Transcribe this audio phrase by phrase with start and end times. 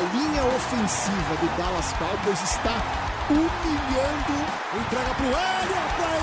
[0.00, 2.74] Linha ofensiva do Dallas Cowboys está
[3.28, 4.36] humilhando.
[4.74, 5.60] Entrega para o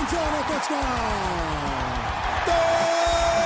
[0.00, 0.78] endzone, touchdown!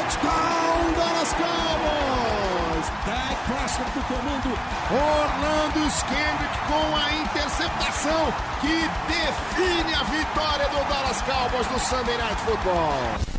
[0.08, 2.86] Touchdown, Dallas Cowboys!
[3.06, 4.58] Dak Prescott do comando.
[4.90, 12.40] Orlando Skendrick com a interceptação que define a vitória do Dallas Cowboys no Sunday Night
[12.42, 13.31] Football.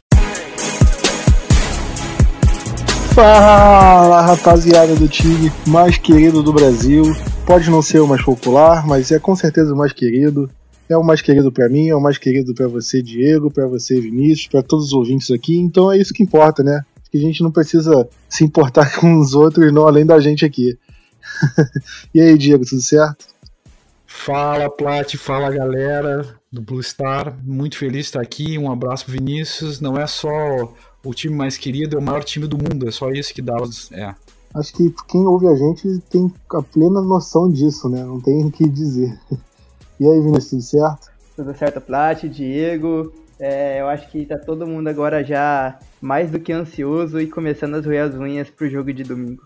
[3.14, 7.04] Fala rapaziada do time mais querido do Brasil.
[7.46, 10.50] Pode não ser o mais popular, mas é com certeza o mais querido.
[10.90, 14.02] É o mais querido para mim, é o mais querido para você, Diego, para você,
[14.02, 15.56] Vinícius, para todos os ouvintes aqui.
[15.56, 16.82] Então é isso que importa, né?
[17.12, 20.76] Que a gente não precisa se importar com os outros, não além da gente aqui.
[22.16, 23.28] e aí, Diego, tudo certo?
[24.08, 27.38] Fala, Plat, fala galera do Blue Star.
[27.44, 28.58] Muito feliz de estar aqui.
[28.58, 29.80] Um abraço Vinícius.
[29.80, 30.74] Não é só
[31.04, 32.88] o time mais querido, é o maior time do mundo.
[32.88, 34.14] É só isso que Dallas é.
[34.54, 38.04] Acho que quem ouve a gente tem a plena noção disso, né?
[38.04, 39.20] Não tem o que dizer.
[40.00, 41.12] E aí, Vinícius, tudo certo?
[41.36, 43.14] Tudo certo, Plat, Diego.
[43.40, 47.76] É, eu acho que tá todo mundo agora já mais do que ansioso e começando
[47.76, 49.44] a roer as unhas pro jogo de domingo.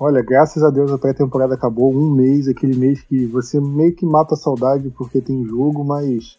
[0.00, 1.94] Olha, graças a Deus a pré-temporada acabou.
[1.94, 6.38] Um mês, aquele mês que você meio que mata a saudade porque tem jogo, mas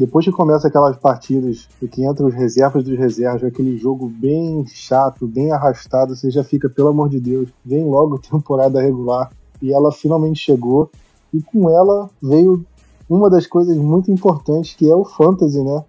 [0.00, 4.64] depois que começa aquelas partidas e que entra os reservas dos reservas, aquele jogo bem
[4.66, 9.30] chato, bem arrastado, você já fica, pelo amor de Deus, vem logo temporada regular.
[9.60, 10.90] E ela finalmente chegou.
[11.34, 12.64] E com ela veio
[13.10, 15.84] uma das coisas muito importantes que é o Fantasy, né?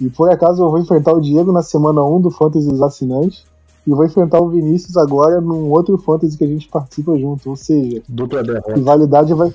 [0.00, 3.44] E por acaso eu vou enfrentar o Diego na semana 1 do Fantasy dos assinantes
[3.86, 7.50] e vou enfrentar o Vinícius agora num outro Fantasy que a gente participa junto.
[7.50, 8.72] Ou seja, Dupla derrota.
[8.74, 9.52] rivalidade vai,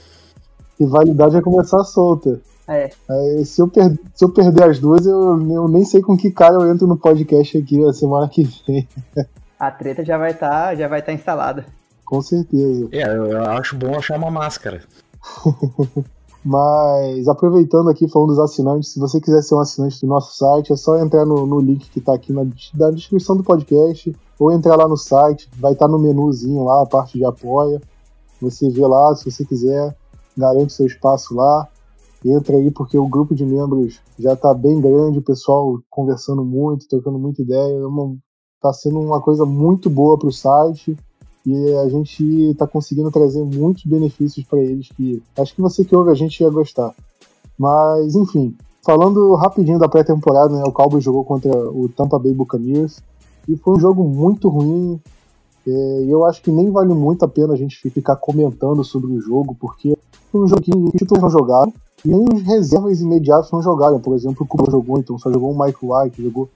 [0.80, 2.40] rivalidade vai começar solta.
[2.68, 6.18] É, Aí, se, eu per- se eu perder as duas, eu, eu nem sei com
[6.18, 8.88] que cara eu entro no podcast aqui a semana que vem.
[9.58, 11.66] a treta já vai estar já vai tá instalada.
[12.06, 12.88] Com certeza.
[12.92, 14.82] É, eu acho bom achar uma máscara.
[16.44, 20.72] Mas aproveitando aqui, falando dos assinantes, se você quiser ser um assinante do nosso site,
[20.72, 22.46] é só entrar no, no link que está aqui na,
[22.76, 26.86] na descrição do podcast, ou entrar lá no site, vai estar no menuzinho lá, a
[26.86, 27.82] parte de apoia.
[28.42, 29.94] Você vê lá, se você quiser,
[30.38, 31.68] garante seu espaço lá.
[32.26, 36.88] Entra aí, porque o grupo de membros já está bem grande, o pessoal conversando muito,
[36.88, 37.80] trocando muita ideia.
[38.56, 40.98] Está sendo uma coisa muito boa para o site
[41.46, 45.96] e a gente está conseguindo trazer muitos benefícios para eles que acho que você que
[45.96, 46.94] ouve a gente ia gostar.
[47.58, 48.54] Mas enfim,
[48.86, 53.02] falando rapidinho da pré-temporada, né, o Cowboys jogou contra o Tampa Bay Buccaneers
[53.48, 55.00] e foi um jogo muito ruim.
[55.66, 59.14] é, E eu acho que nem vale muito a pena a gente ficar comentando sobre
[59.14, 59.98] o jogo, porque
[60.34, 61.74] um joguinho que os titulares não jogaram,
[62.04, 64.00] nem os reservas imediatos não jogaram.
[64.00, 66.50] Por exemplo, o Cuba jogou, então só jogou o Mike White, jogou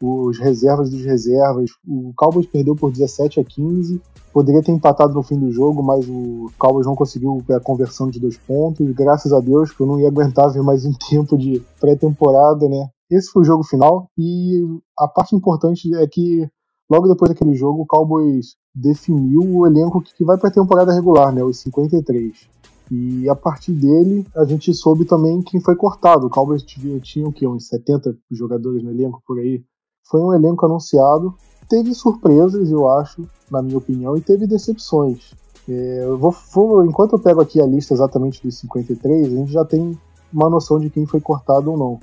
[0.00, 1.70] os reservas dos reservas.
[1.86, 4.00] O Cowboys perdeu por 17 a 15.
[4.32, 8.18] Poderia ter empatado no fim do jogo, mas o Cowboys não conseguiu a conversão de
[8.18, 8.90] dois pontos.
[8.92, 12.88] Graças a Deus, que eu não ia aguentar ver mais um tempo de pré-temporada, né?
[13.10, 14.08] Esse foi o jogo final.
[14.18, 14.62] E
[14.98, 16.48] a parte importante é que
[16.90, 21.32] logo depois daquele jogo, o Cowboys definiu o elenco que vai para a temporada regular,
[21.32, 21.44] né?
[21.44, 22.48] Os 53.
[22.94, 26.26] E a partir dele, a gente soube também quem foi cortado.
[26.26, 27.46] O Cowboys tinha, tinha o quê?
[27.46, 29.64] Uns 70 jogadores no elenco por aí.
[30.04, 31.34] Foi um elenco anunciado.
[31.70, 35.32] Teve surpresas, eu acho, na minha opinião, e teve decepções.
[35.66, 39.50] É, eu vou, vou- enquanto eu pego aqui a lista exatamente dos 53, a gente
[39.50, 39.98] já tem
[40.30, 42.00] uma noção de quem foi cortado ou não.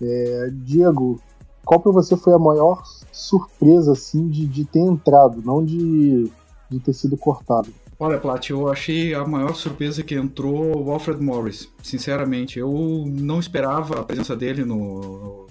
[0.00, 1.20] É, Diego,
[1.66, 6.30] qual para você foi a maior surpresa assim de, de ter entrado, não de,
[6.70, 7.68] de ter sido cortado?
[7.98, 11.72] Olha, Plat, eu achei a maior surpresa que entrou o Alfred Morris.
[11.82, 15.46] Sinceramente, eu não esperava a presença dele no,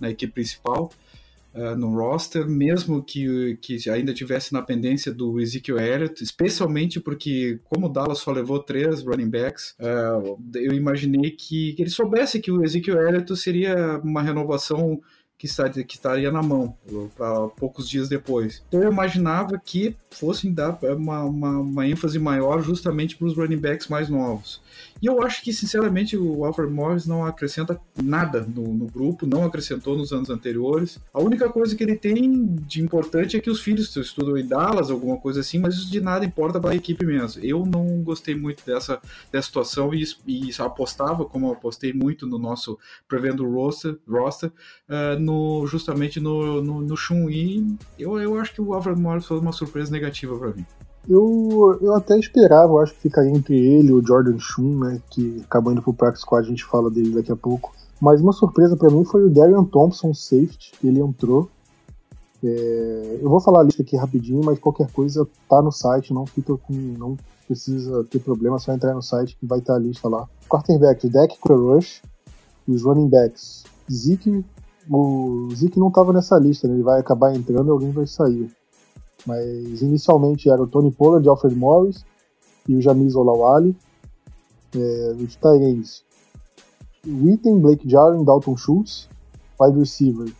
[0.00, 0.90] na equipe principal,
[1.52, 7.58] eh, no roster, mesmo que, que ainda tivesse na pendência do Ezekiel Elliott, especialmente porque,
[7.64, 12.52] como o Dallas só levou três running backs, eh, eu imaginei que ele soubesse que
[12.52, 15.00] o Ezekiel Elliott seria uma renovação
[15.38, 16.76] que, estaria, que estaria na mão
[17.16, 18.62] para poucos dias depois.
[18.66, 23.58] Então eu imaginava que fossem dar uma, uma, uma ênfase maior justamente para os running
[23.58, 24.60] backs mais novos.
[25.00, 29.44] E eu acho que, sinceramente, o Alfred Morris não acrescenta nada no, no, grupo, não
[29.44, 30.98] acrescentou nos anos anteriores.
[31.12, 34.90] A única coisa que ele tem de importante é que os filhos estudam em Dallas,
[34.90, 37.42] alguma coisa assim, mas isso de nada importa para a equipe mesmo.
[37.44, 39.00] Eu não gostei muito dessa,
[39.30, 44.50] dessa situação e, e apostava, como eu apostei muito no nosso prevendo roster, roster
[44.88, 47.30] uh, no, justamente no, no, no Shun.
[47.30, 50.66] E eu, eu acho que o Alfred Morris foi uma surpresa negativa para mim.
[51.08, 55.00] Eu, eu até esperava, eu acho que ficaria entre ele e o Jordan Shun, né?
[55.10, 57.72] Que acabando pro Practice Squad, a gente fala dele daqui a pouco.
[58.00, 61.48] Mas uma surpresa para mim foi o Darian Thompson, safety, ele entrou.
[62.44, 66.26] É, eu vou falar a lista aqui rapidinho, mas qualquer coisa tá no site, não
[66.26, 66.74] fica com.
[66.74, 67.16] não
[67.46, 70.28] precisa ter problema, só entrar no site que vai estar a lista lá.
[70.48, 72.02] Quarterback, Deck Rush,
[72.68, 74.44] os running backs, Zeke.
[74.90, 76.74] O Zeke não estava nessa lista, né?
[76.74, 78.50] ele vai acabar entrando e alguém vai sair.
[79.26, 82.04] Mas inicialmente era o Tony Pollard, Alfred Morris
[82.68, 83.76] e o Jamis Olawale.
[84.74, 86.04] É, os Tyrants,
[87.06, 89.08] Witten, Blake Jarwin, Dalton Schultz.
[89.60, 90.32] Wide receiver,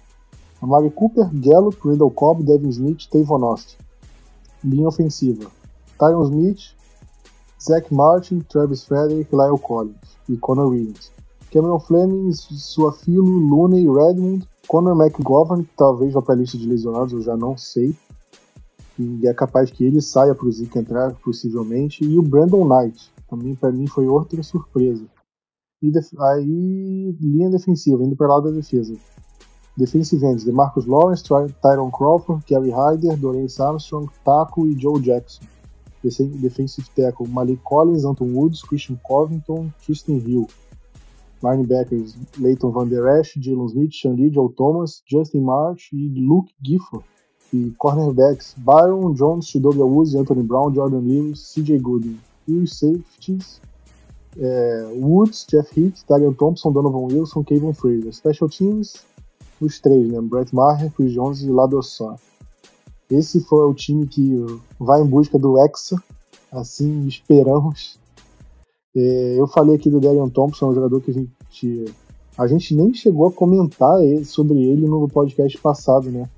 [0.63, 3.77] Amari Cooper, Gallup, Randall Cobb, Devin Smith, Tavon Austin.
[4.63, 5.51] Linha ofensiva,
[5.99, 6.77] Tyron Smith,
[7.61, 9.97] Zach Martin, Travis Frederick, Lyle Collins
[10.29, 11.11] e Connor Williams.
[11.51, 17.13] Cameron Fleming, Suafilo, Looney, Redmond, Connor McGovern, que talvez vá para a lista de lesionados,
[17.13, 17.97] eu já não sei
[18.99, 23.13] e é capaz que ele saia para o Zeke entrar possivelmente, e o Brandon Knight,
[23.29, 25.05] também para mim foi outra surpresa.
[25.81, 28.95] E aí, linha defensiva, indo para lá da defesa.
[29.77, 35.45] Defensive ends, DeMarcus Lawrence, Tyron Crawford, Kerry Hyder, Dorance Armstrong, Taco e Joe Jackson.
[36.03, 40.49] Defensive tackle, Malik Collins, Anton Woods, Christian Covington, Tristan Hill.
[41.41, 46.53] Linebackers, Leighton Van Der Esch, Jalen Smith, Sean Lee, Joe Thomas, Justin March e Luke
[46.61, 47.05] Gifford
[47.53, 52.19] e cornerbacks Byron Jones, Chidobe Awuzie, Anthony Brown, Jordan Lewis, CJ Gooding.
[52.47, 53.61] E os safeties
[54.39, 58.13] é, Woods, Jeff Heath, Darian Thompson, Donovan Wilson, Kevin Fraser.
[58.13, 58.97] Special teams,
[59.61, 60.21] os três, né?
[60.21, 62.17] Brett Maher, Chris Jones e Ladosson.
[63.11, 64.45] Esse foi o time que
[64.79, 65.97] vai em busca do Hexa,
[66.53, 67.99] assim esperamos.
[68.95, 71.85] É, eu falei aqui do Darian Thompson, um jogador que a gente
[72.37, 76.29] a gente nem chegou a comentar sobre ele no podcast passado, né?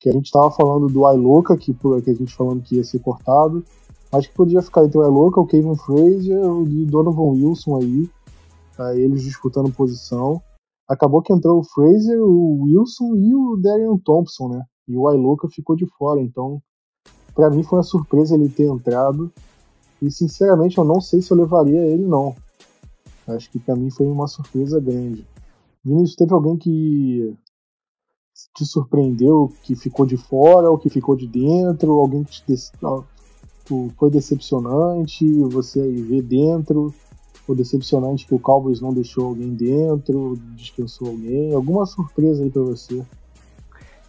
[0.00, 3.00] Que a gente estava falando do Iloca, que, que a gente falando que ia ser
[3.00, 3.62] cortado,
[4.10, 8.10] mas que podia ficar entre o Iloca, o Kevin Frazier e Donovan Wilson aí,
[8.74, 10.42] tá, eles disputando posição.
[10.88, 14.64] Acabou que entrou o Frazier, o Wilson e o Darian Thompson, né?
[14.88, 16.60] E o Iloca ficou de fora, então
[17.34, 19.30] para mim foi uma surpresa ele ter entrado.
[20.00, 22.34] E sinceramente eu não sei se eu levaria ele não.
[23.28, 25.26] Acho que para mim foi uma surpresa grande.
[25.84, 27.36] Vinícius, teve alguém que
[28.54, 31.92] te surpreendeu que ficou de fora ou que ficou de dentro?
[31.92, 32.70] Alguém que te
[33.96, 35.24] foi decepcionante?
[35.44, 36.92] Você vê dentro?
[37.46, 41.54] Ou decepcionante que o Cowboys não deixou alguém dentro, dispensou alguém?
[41.54, 43.02] Alguma surpresa aí para você?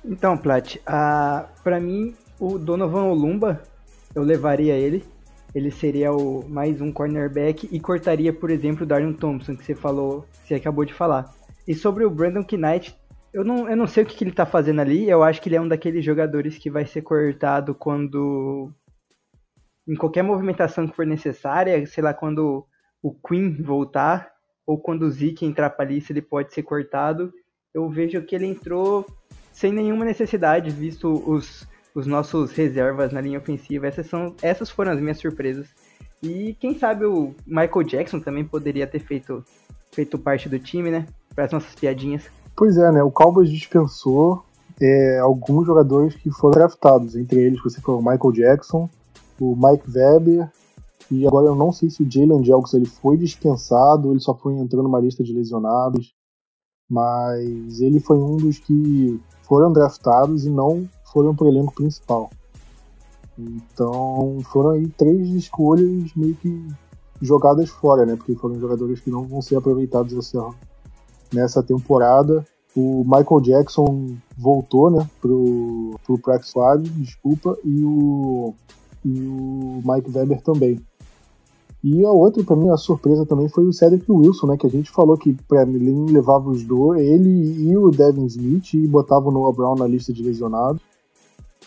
[0.04, 3.62] Então, Plat, uh, para mim, o Donovan Olumba,
[4.16, 5.04] eu levaria ele.
[5.54, 9.76] Ele seria o mais um cornerback e cortaria, por exemplo, o Darion Thompson, que você
[9.76, 11.34] falou, você acabou de falar.
[11.68, 12.96] E sobre o Brandon Knight,
[13.34, 15.10] eu não, eu não sei o que, que ele tá fazendo ali.
[15.10, 18.72] Eu acho que ele é um daqueles jogadores que vai ser cortado quando.
[19.88, 22.66] Em qualquer movimentação que for necessária, sei lá, quando
[23.02, 24.32] o Queen voltar,
[24.66, 27.34] ou quando o Zeke entrar pra lista, ele pode ser cortado.
[27.74, 29.06] Eu vejo que ele entrou
[29.52, 33.88] sem nenhuma necessidade, visto os, os nossos reservas na linha ofensiva.
[33.88, 35.74] Essas, são, essas foram as minhas surpresas.
[36.22, 39.44] E quem sabe o Michael Jackson também poderia ter feito,
[39.92, 41.06] feito parte do time, né?
[41.34, 42.30] Para as nossas piadinhas.
[42.62, 43.02] Pois é, né?
[43.02, 44.46] O Cowboys dispensou
[44.80, 48.88] é, alguns jogadores que foram draftados, entre eles você falou o Michael Jackson,
[49.40, 50.48] o Mike Weber,
[51.10, 54.54] e agora eu não sei se o Jalen Jelks ele foi dispensado, ele só foi
[54.54, 56.14] entrando numa lista de lesionados,
[56.88, 62.30] mas ele foi um dos que foram draftados e não foram para o elenco principal.
[63.40, 66.68] Então foram aí três escolhas meio que
[67.20, 68.16] jogadas fora, né?
[68.16, 70.48] Porque foram jogadores que não vão ser aproveitados essa,
[71.34, 72.46] nessa temporada.
[72.76, 78.54] O Michael Jackson voltou, né, pro, pro Practice Squad, desculpa, e o,
[79.04, 80.80] e o Mike Weber também.
[81.84, 84.70] E a outra, para mim, a surpresa também foi o Cedric Wilson, né, que a
[84.70, 89.30] gente falou que para mim levava os dois, ele e o Devin Smith, e botava
[89.30, 90.82] o Noah Brown na lista de lesionados.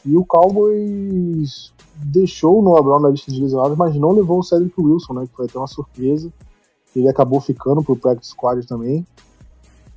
[0.07, 4.43] E o Cowboys deixou o Noah Brown na lista de lesionados, mas não levou o
[4.43, 6.33] Cedric Wilson, né, que foi até uma surpresa.
[6.95, 9.05] Ele acabou ficando pro Practice Squad também.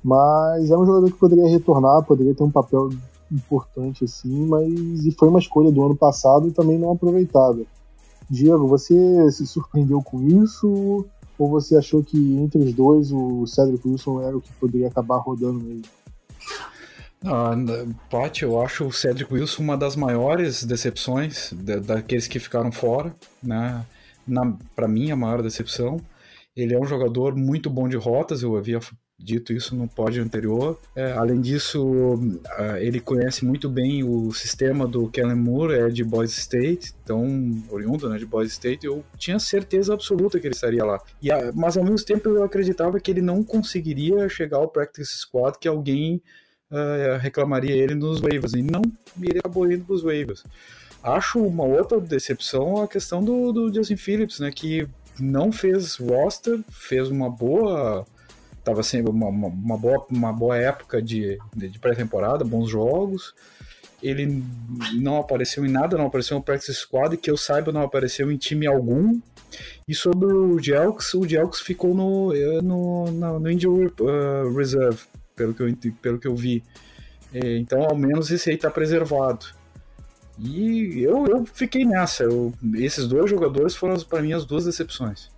[0.02, 2.90] Mas é um jogador que poderia retornar, poderia ter um papel
[3.30, 7.64] importante assim, mas e foi uma escolha do ano passado e também não aproveitada.
[8.30, 11.06] Diego, você se surpreendeu com isso?
[11.38, 15.18] Ou você achou que entre os dois o Cedric Wilson era o que poderia acabar
[15.18, 15.84] rodando mesmo?
[17.24, 17.52] Ah,
[18.40, 21.52] eu acho o Cedric Wilson uma das maiores decepções
[21.84, 23.84] daqueles que ficaram fora, né?
[24.74, 26.00] Para mim, a maior decepção.
[26.56, 28.80] Ele é um jogador muito bom de rotas, eu havia
[29.18, 30.78] dito isso no pódio anterior.
[30.94, 36.04] É, além disso, uh, ele conhece muito bem o sistema do Kellen Moore, é de
[36.04, 37.26] Boise State, então,
[37.68, 41.00] oriundo né, de Boise State, eu tinha certeza absoluta que ele estaria lá.
[41.20, 45.18] E, uh, mas ao mesmo tempo eu acreditava que ele não conseguiria chegar ao practice
[45.18, 46.22] squad, que alguém
[46.70, 48.82] uh, reclamaria ele nos waivers, e não,
[49.20, 50.44] ele acabou para os waivers.
[51.02, 56.60] Acho uma outra decepção a questão do, do Justin Phillips, né, que não fez roster,
[56.70, 58.06] fez uma boa
[58.68, 63.34] estava sendo uma, uma, uma, boa, uma boa época de, de pré-temporada, bons jogos.
[64.02, 64.44] Ele
[64.94, 68.36] não apareceu em nada, não apareceu no practice squad, que eu saiba não apareceu em
[68.36, 69.18] time algum.
[69.88, 72.32] E sobre o Jelks, o Jelks ficou no,
[72.62, 75.00] no, no, no Injury uh, Reserve,
[75.34, 76.62] pelo que, eu, pelo que eu vi.
[77.32, 79.46] Então, ao menos esse aí está preservado.
[80.38, 82.22] E eu, eu fiquei nessa.
[82.22, 85.28] Eu, esses dois jogadores foram para mim as duas decepções.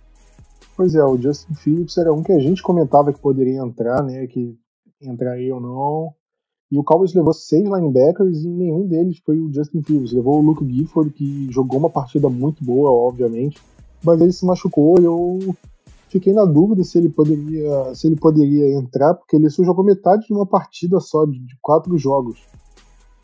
[0.75, 4.25] Pois é, o Justin Phillips era um que a gente comentava que poderia entrar, né?
[4.27, 4.57] Que
[5.01, 6.13] entraria ou não.
[6.71, 10.13] E o Cowboys levou seis linebackers e nenhum deles foi o Justin Phillips.
[10.13, 13.61] Levou o Luke Gifford, que jogou uma partida muito boa, obviamente,
[14.01, 15.55] mas ele se machucou e eu
[16.07, 20.25] fiquei na dúvida se ele poderia, se ele poderia entrar, porque ele só jogou metade
[20.25, 22.39] de uma partida só, de, de quatro jogos.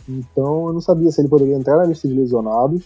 [0.10, 2.86] Então eu não sabia se ele poderia entrar na lista de lesionados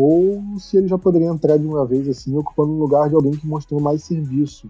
[0.00, 3.32] ou se ele já poderia entrar de uma vez assim, ocupando o lugar de alguém
[3.32, 4.68] que mostrou mais serviço.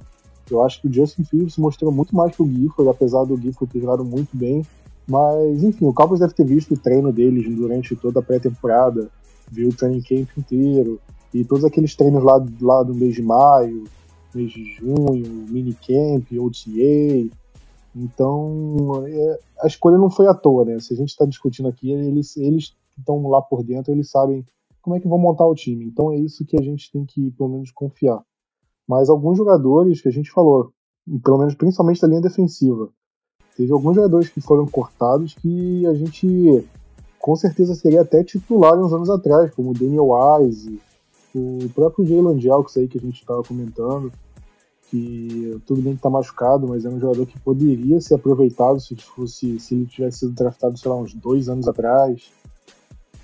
[0.50, 3.70] Eu acho que o Justin Fields mostrou muito mais que o Gifford, apesar do Gifford
[3.70, 4.64] ter jogado muito bem.
[5.06, 9.10] Mas, enfim, o Cowboys deve ter visto o treino deles durante toda a pré-temporada,
[9.52, 10.98] viu o training camp inteiro,
[11.34, 13.84] e todos aqueles treinos lá, lá do mês de maio,
[14.34, 17.36] mês de junho, minicamp, OTA.
[17.94, 20.80] Então, é, a escolha não foi à toa, né?
[20.80, 24.42] Se a gente está discutindo aqui, eles, eles estão lá por dentro, eles sabem
[24.88, 25.84] como é que vão montar o time.
[25.84, 28.22] Então é isso que a gente tem que, pelo menos, confiar.
[28.88, 30.72] Mas alguns jogadores que a gente falou,
[31.22, 32.88] pelo menos principalmente da linha defensiva,
[33.54, 36.64] teve alguns jogadores que foram cortados que a gente
[37.18, 40.80] com certeza seria até titular uns anos atrás, como o Daniel Wise,
[41.34, 44.10] o próprio Jalen Jelks aí que a gente estava comentando,
[44.88, 48.96] que tudo bem que tá machucado, mas é um jogador que poderia ser aproveitado se
[48.96, 52.30] fosse se ele tivesse sido draftado, sei lá, uns dois anos atrás.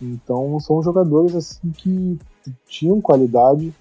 [0.00, 2.18] Então são jogadores assim que
[2.66, 3.72] tinham qualidade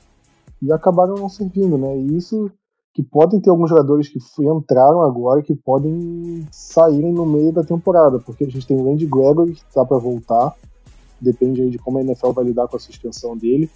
[0.61, 1.97] e acabaram não servindo, né?
[1.97, 2.49] E isso
[2.93, 8.19] que podem ter alguns jogadores que entraram agora que podem saírem no meio da temporada,
[8.19, 10.55] porque a gente tem o Randy Gregory que está para voltar,
[11.19, 13.69] depende aí de como a NFL vai lidar com a suspensão dele,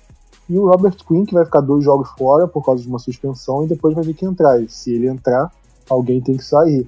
[0.47, 3.63] e o Robert Quinn que vai ficar dois jogos fora por causa de uma suspensão
[3.63, 4.61] e depois vai ter que entrar.
[4.61, 5.51] E se ele entrar,
[5.89, 6.87] alguém tem que sair.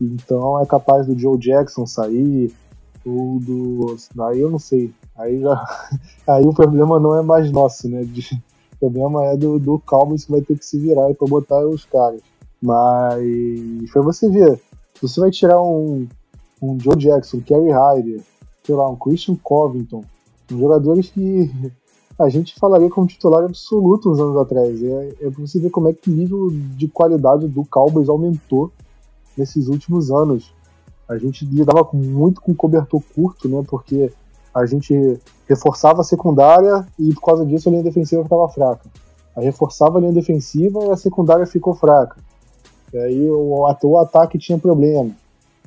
[0.00, 2.54] Então é capaz do Joe Jackson sair,
[3.06, 3.96] ou do.
[4.20, 4.92] Aí eu não sei.
[5.16, 5.64] Aí já.
[6.26, 8.04] Aí o problema não é mais nosso, né?
[8.04, 8.42] De...
[8.74, 11.84] O problema é do, do Cowboys que vai ter que se virar para botar os
[11.84, 12.20] caras.
[12.60, 14.60] Mas pra você ver,
[15.00, 16.06] você vai tirar um,
[16.60, 18.20] um Joe Jackson, Kerry Hyder,
[18.62, 20.02] sei lá, um Christian Covington,
[20.50, 21.50] um jogadores que
[22.18, 24.82] a gente falaria como titular absoluto uns anos atrás.
[24.82, 28.72] É, é pra você ver como é que o nível de qualidade do Cowboys aumentou
[29.36, 30.52] nesses últimos anos
[31.08, 33.62] a gente lidava muito com cobertor curto, né?
[33.68, 34.12] Porque
[34.54, 35.18] a gente
[35.48, 38.88] reforçava a secundária e por causa disso a linha defensiva ficava fraca.
[39.36, 42.16] Aí reforçava a linha defensiva e a secundária ficou fraca.
[42.92, 45.10] E aí o, o ataque tinha problema.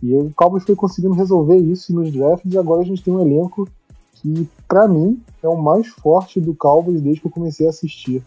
[0.01, 3.19] E o Cowboys foi conseguindo resolver isso nos drafts e agora a gente tem um
[3.19, 3.67] elenco
[4.13, 8.23] que, para mim, é o mais forte do Cowboys desde que eu comecei a assistir.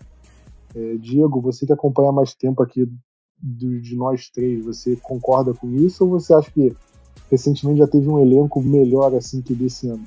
[0.74, 2.88] É, Diego, você que acompanha mais tempo aqui
[3.40, 6.74] do, de nós três, você concorda com isso ou você acha que
[7.30, 10.06] recentemente já teve um elenco melhor assim que desse ano.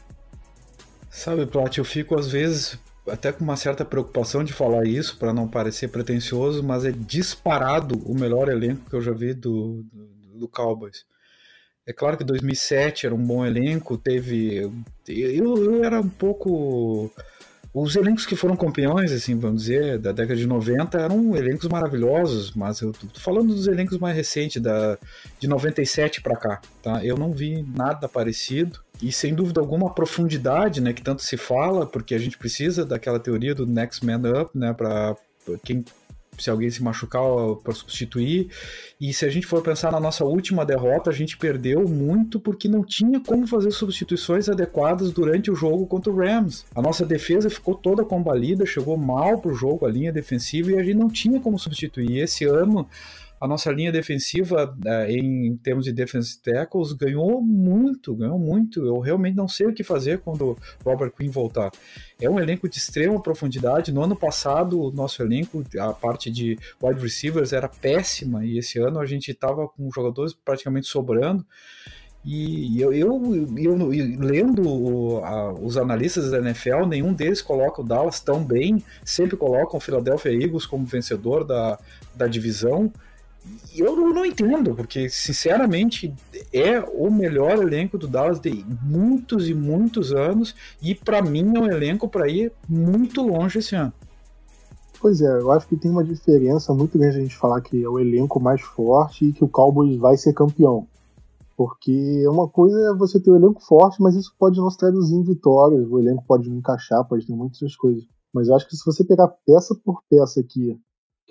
[1.10, 2.78] Sabe, Plat, eu fico às vezes
[3.08, 8.02] até com uma certa preocupação de falar isso para não parecer pretencioso, mas é disparado
[8.06, 11.06] o melhor elenco que eu já vi do, do, do Cowboys.
[11.86, 14.56] É claro que 2007 era um bom elenco, teve.
[14.56, 14.74] Eu,
[15.58, 17.12] eu era um pouco
[17.74, 22.52] os elencos que foram campeões, assim, vamos dizer, da década de 90 eram elencos maravilhosos,
[22.54, 24.98] mas eu tô falando dos elencos mais recentes, da,
[25.40, 27.04] de 97 para cá, tá?
[27.04, 31.36] Eu não vi nada parecido e sem dúvida alguma a profundidade, né, que tanto se
[31.36, 35.16] fala, porque a gente precisa daquela teoria do next man up, né, para
[35.64, 35.84] quem
[36.38, 37.22] se alguém se machucar
[37.64, 38.50] para substituir.
[39.00, 42.68] E se a gente for pensar na nossa última derrota, a gente perdeu muito porque
[42.68, 46.66] não tinha como fazer substituições adequadas durante o jogo contra o Rams.
[46.76, 50.84] A nossa defesa ficou toda combalida, chegou mal pro jogo, a linha defensiva, e a
[50.84, 52.20] gente não tinha como substituir.
[52.20, 52.88] Esse ano
[53.44, 58.86] a nossa linha defensiva, é, em termos de defensive tackles, ganhou muito, ganhou muito.
[58.86, 61.70] Eu realmente não sei o que fazer quando Robert Quinn voltar.
[62.22, 63.92] É um elenco de extrema profundidade.
[63.92, 68.80] No ano passado, o nosso elenco, a parte de wide receivers era péssima, e esse
[68.80, 71.46] ano a gente estava com jogadores praticamente sobrando.
[72.24, 73.22] E eu, eu,
[73.58, 78.42] eu, eu lendo o, a, os analistas da NFL, nenhum deles coloca o Dallas tão
[78.42, 81.78] bem, sempre colocam o Philadelphia Eagles como vencedor da,
[82.16, 82.90] da divisão
[83.76, 86.14] eu não entendo, porque sinceramente
[86.52, 91.60] é o melhor elenco do Dallas de muitos e muitos anos e para mim é
[91.60, 93.92] um elenco para ir muito longe esse ano.
[95.00, 97.90] Pois é, eu acho que tem uma diferença muito grande a gente falar que é
[97.90, 100.88] o elenco mais forte e que o Cowboys vai ser campeão.
[101.58, 105.16] Porque uma coisa é você ter um elenco forte, mas isso pode não se traduzir
[105.16, 108.04] em vitórias, o elenco pode não encaixar, pode ter muitas coisas.
[108.34, 110.80] Mas eu acho que se você pegar peça por peça aqui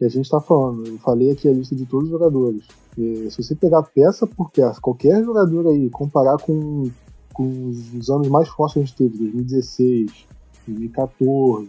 [0.02, 0.86] que a gente está falando.
[0.86, 2.64] Eu falei aqui a lista de todos os jogadores.
[2.98, 6.90] E se você pegar peça por peça, qualquer jogador aí, comparar com,
[7.32, 10.26] com os anos mais fortes que a gente teve, 2016,
[10.66, 11.68] 2014,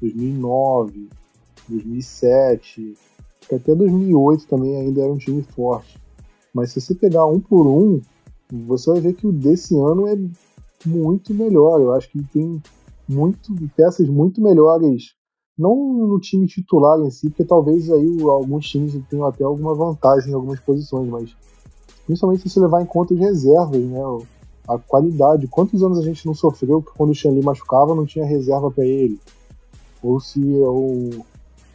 [0.00, 1.08] 2009,
[1.68, 2.94] 2007,
[3.52, 6.00] até 2008 também ainda era um time forte.
[6.54, 8.00] Mas se você pegar um por um,
[8.66, 10.16] você vai ver que o desse ano é
[10.86, 11.80] muito melhor.
[11.80, 12.62] Eu acho que tem
[13.08, 15.14] muito, peças muito melhores
[15.58, 15.76] não
[16.08, 20.34] no time titular em si, porque talvez aí alguns times tenham até alguma vantagem em
[20.34, 21.36] algumas posições, mas
[22.06, 24.00] principalmente se você levar em conta as reservas, né?
[24.66, 25.48] A qualidade.
[25.48, 28.84] Quantos anos a gente não sofreu que quando o Shanley machucava não tinha reserva para
[28.84, 29.18] ele?
[30.02, 31.24] Ou se o,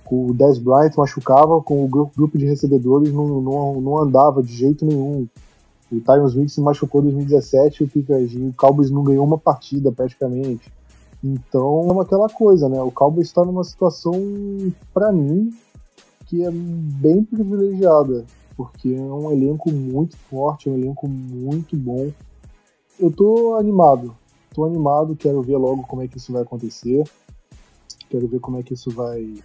[0.09, 4.85] o Dez Bryant machucava, com o grupo de recebedores não, não, não andava de jeito
[4.85, 5.27] nenhum.
[5.91, 10.71] O Tyron Smith se machucou em 2017 e o Cowboys não ganhou uma partida praticamente.
[11.23, 12.81] Então é aquela coisa, né?
[12.81, 14.13] O Cowboys está numa situação,
[14.93, 15.51] para mim,
[16.27, 22.11] que é bem privilegiada, porque é um elenco muito forte, é um elenco muito bom.
[22.99, 24.15] Eu tô animado,
[24.53, 27.03] tô animado, quero ver logo como é que isso vai acontecer,
[28.09, 29.35] quero ver como é que isso vai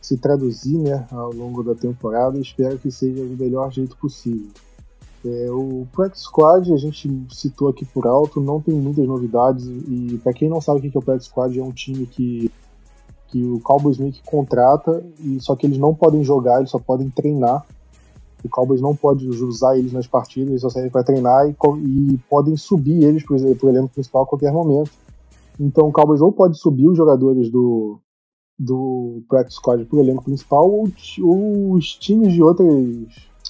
[0.00, 2.38] se traduzir, né, ao longo da temporada.
[2.38, 4.48] Espero que seja do melhor jeito possível.
[5.24, 10.20] É, o Practice Squad a gente citou aqui por alto, não tem muitas novidades e
[10.22, 12.50] para quem não sabe o que é o Practice Squad é um time que
[13.28, 16.78] que o Cowboys meio que contrata e só que eles não podem jogar, eles só
[16.78, 17.66] podem treinar.
[18.42, 21.54] O Cowboys não pode usar eles nas partidas, eles só servem para treinar e,
[21.84, 24.90] e, podem subir eles para o elenco principal a qualquer momento.
[25.60, 27.98] Então o Cowboys ou pode subir os jogadores do
[28.58, 30.88] do Practice Squad para o elenco principal ou,
[31.22, 32.68] ou os times de outras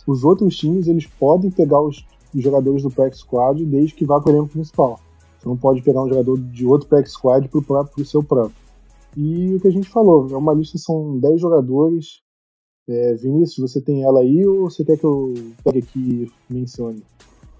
[0.08, 2.02] os outros times eles podem pegar os,
[2.34, 5.00] jogadores do practice squad desde que vá para o elenco principal.
[5.38, 8.56] Você não pode pegar um jogador de outro practice squad para o seu próprio.
[9.16, 12.20] E o que a gente falou, é uma lista são 10 jogadores.
[12.88, 17.02] É, Vinícius, você tem ela aí ou você quer que eu pegue aqui e mencione?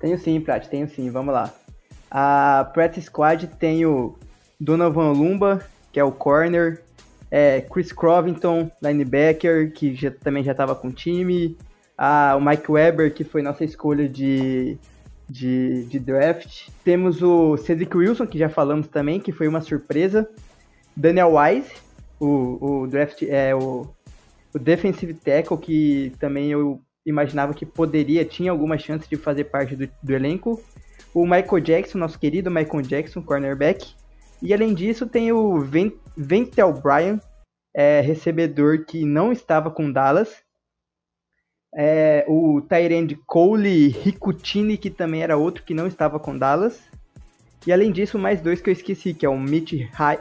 [0.01, 1.53] Tenho sim, Prat, tenho sim, vamos lá.
[2.11, 4.15] A practice squad tem o
[4.61, 6.83] Donovan Lumba, que é o corner,
[7.31, 11.57] é, Chris Crovington, linebacker, que já, também já estava com o time,
[12.37, 14.79] o Mike Weber, que foi nossa escolha de,
[15.29, 16.69] de, de, draft.
[16.85, 20.29] Temos o Cedric Wilson, que já falamos também, que foi uma surpresa.
[20.97, 21.73] Daniel Wise,
[22.21, 23.87] o, o draft é o,
[24.55, 29.75] o defensive tackle, que também eu imaginava que poderia, tinha alguma chance de fazer parte
[29.75, 30.63] do, do elenco.
[31.13, 33.95] O Michael Jackson, nosso querido Michael Jackson, cornerback.
[34.41, 35.61] E além disso, tem o
[36.17, 37.19] Ventel Bryan,
[37.75, 40.48] é, recebedor que não estava com Dallas,
[41.75, 46.81] é, o Tyrande Cole Ricutini, que também era outro que não estava com Dallas.
[47.67, 49.75] E além disso, mais dois que eu esqueci, que é o Mitch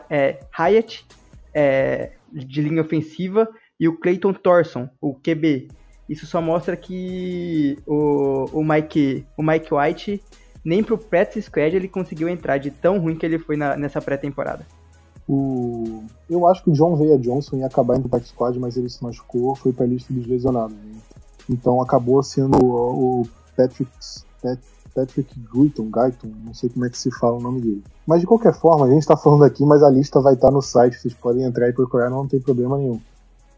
[0.09, 1.05] é, Hyatt,
[1.53, 3.47] é, de linha ofensiva,
[3.79, 5.67] e o Clayton Thorson, o QB.
[6.09, 10.23] Isso só mostra que o, o, Mike, o Mike White,
[10.63, 14.01] nem pro practice squad ele conseguiu entrar de tão ruim que ele foi na, nessa
[14.01, 14.65] pré-temporada.
[15.27, 16.03] O...
[16.29, 19.03] Eu acho que o John Veia Johnson ia acabar indo pro squad, mas ele se
[19.03, 20.75] machucou, foi pra lista dos lesionados.
[20.75, 21.01] Né?
[21.49, 23.89] Então acabou sendo o Patrick,
[24.93, 27.83] Patrick Guyton, Guyton, não sei como é que se fala o nome dele.
[28.05, 30.61] Mas de qualquer forma, a gente está falando aqui, mas a lista vai estar no
[30.61, 32.99] site, vocês podem entrar e procurar, não tem problema nenhum.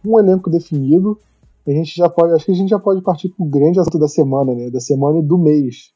[0.06, 1.18] Um elenco definido,
[1.68, 4.00] a gente já pode, acho que a gente já pode partir para o grande assunto
[4.00, 4.70] da semana, né?
[4.70, 5.94] Da semana e do mês.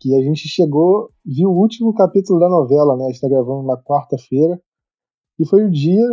[0.00, 3.04] Que a gente chegou, viu o último capítulo da novela, né?
[3.04, 4.60] A gente está gravando na quarta-feira.
[5.38, 6.06] E foi o dia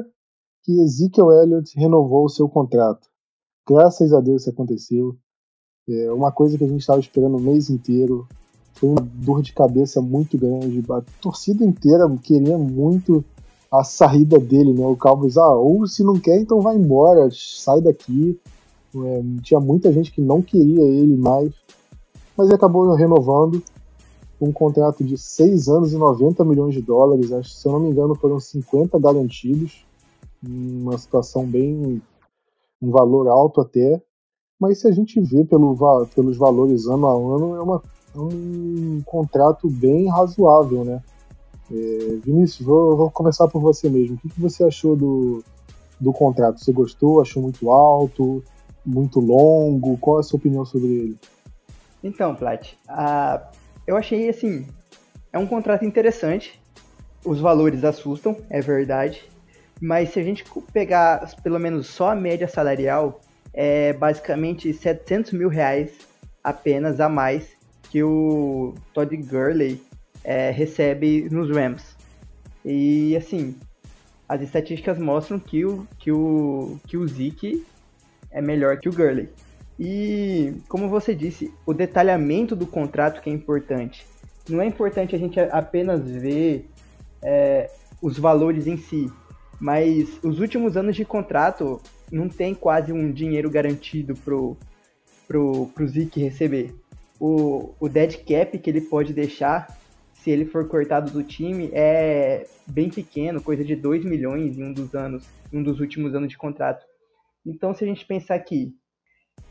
[0.64, 3.09] que Ezekiel Elliott renovou o seu contrato.
[3.68, 5.16] Graças a Deus isso aconteceu.
[5.88, 8.28] É uma coisa que a gente estava esperando o mês inteiro.
[8.74, 10.84] Foi uma dor de cabeça muito grande.
[10.90, 13.24] A torcida inteira queria muito
[13.72, 14.86] a saída dele, né?
[14.86, 18.40] O Cowboys, ah, ou se não quer, então vai embora, sai daqui.
[18.96, 21.54] É, tinha muita gente que não queria ele mais,
[22.36, 23.62] mas ele acabou renovando
[24.42, 27.32] um contrato de 6 anos e 90 milhões de dólares.
[27.32, 29.86] Acho, se eu não me engano, foram 50 garantidos.
[30.42, 32.02] Uma situação bem.
[32.82, 34.02] Um valor alto até.
[34.60, 35.76] Mas se a gente vê pelo,
[36.14, 37.82] pelos valores ano a ano, é uma,
[38.16, 41.02] um contrato bem razoável, né?
[41.72, 44.16] É, Vinícius, vou, vou, começar por você mesmo.
[44.16, 45.44] O que, que você achou do,
[46.00, 46.60] do contrato?
[46.60, 47.22] Você gostou?
[47.22, 48.44] Achou muito alto?
[48.86, 49.98] Muito longo?
[49.98, 51.18] Qual é a sua opinião sobre ele?
[52.04, 53.50] Então, Plat, a,
[53.86, 54.66] eu achei assim,
[55.32, 56.60] é um contrato interessante.
[57.24, 59.24] Os valores assustam, é verdade.
[59.82, 63.22] Mas se a gente pegar pelo menos só a média salarial,
[63.54, 65.92] é basicamente 700 mil reais
[66.44, 67.58] apenas a mais
[67.90, 69.82] que o Todd Gurley
[70.24, 71.96] é, recebe nos Rams.
[72.64, 73.56] E assim,
[74.28, 77.66] as estatísticas mostram que o, que o, que o Zeke
[78.30, 79.30] é melhor que o Gurley.
[79.80, 84.06] E, como você disse, o detalhamento do contrato que é importante.
[84.48, 86.70] Não é importante a gente apenas ver
[87.22, 87.70] é,
[88.02, 89.12] os valores em si,
[89.60, 94.58] mas os últimos anos de contrato não tem quase um dinheiro garantido pro,
[95.28, 96.74] pro, pro Zeke receber.
[97.20, 99.78] O, o dead cap que ele pode deixar,
[100.14, 104.74] se ele for cortado do time, é bem pequeno, coisa de 2 milhões em um
[104.74, 106.86] dos anos, um dos últimos anos de contrato.
[107.46, 108.74] Então, se a gente pensar que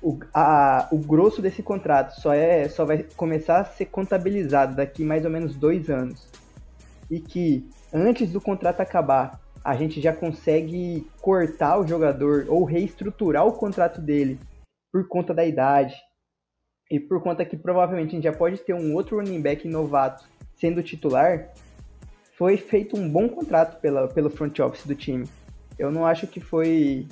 [0.02, 5.04] o, a, o grosso desse contrato só, é, só vai começar a ser contabilizado daqui
[5.04, 6.28] mais ou menos dois anos.
[7.10, 13.46] E que antes do contrato acabar, a gente já consegue cortar o jogador ou reestruturar
[13.46, 14.38] o contrato dele
[14.92, 15.94] por conta da idade.
[16.90, 20.24] E por conta que provavelmente a gente já pode ter um outro running back novato
[20.56, 21.52] sendo titular,
[22.36, 25.28] foi feito um bom contrato pela, pelo front office do time.
[25.78, 27.06] Eu não acho que foi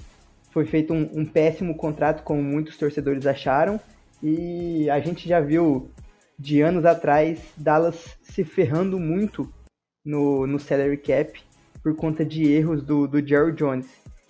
[0.51, 3.79] foi feito um, um péssimo contrato, como muitos torcedores acharam,
[4.23, 5.91] e a gente já viu
[6.39, 9.53] de anos atrás Dallas se ferrando muito
[10.03, 11.39] no, no salary cap
[11.87, 13.87] por conta de erros do, do Jerry Jones.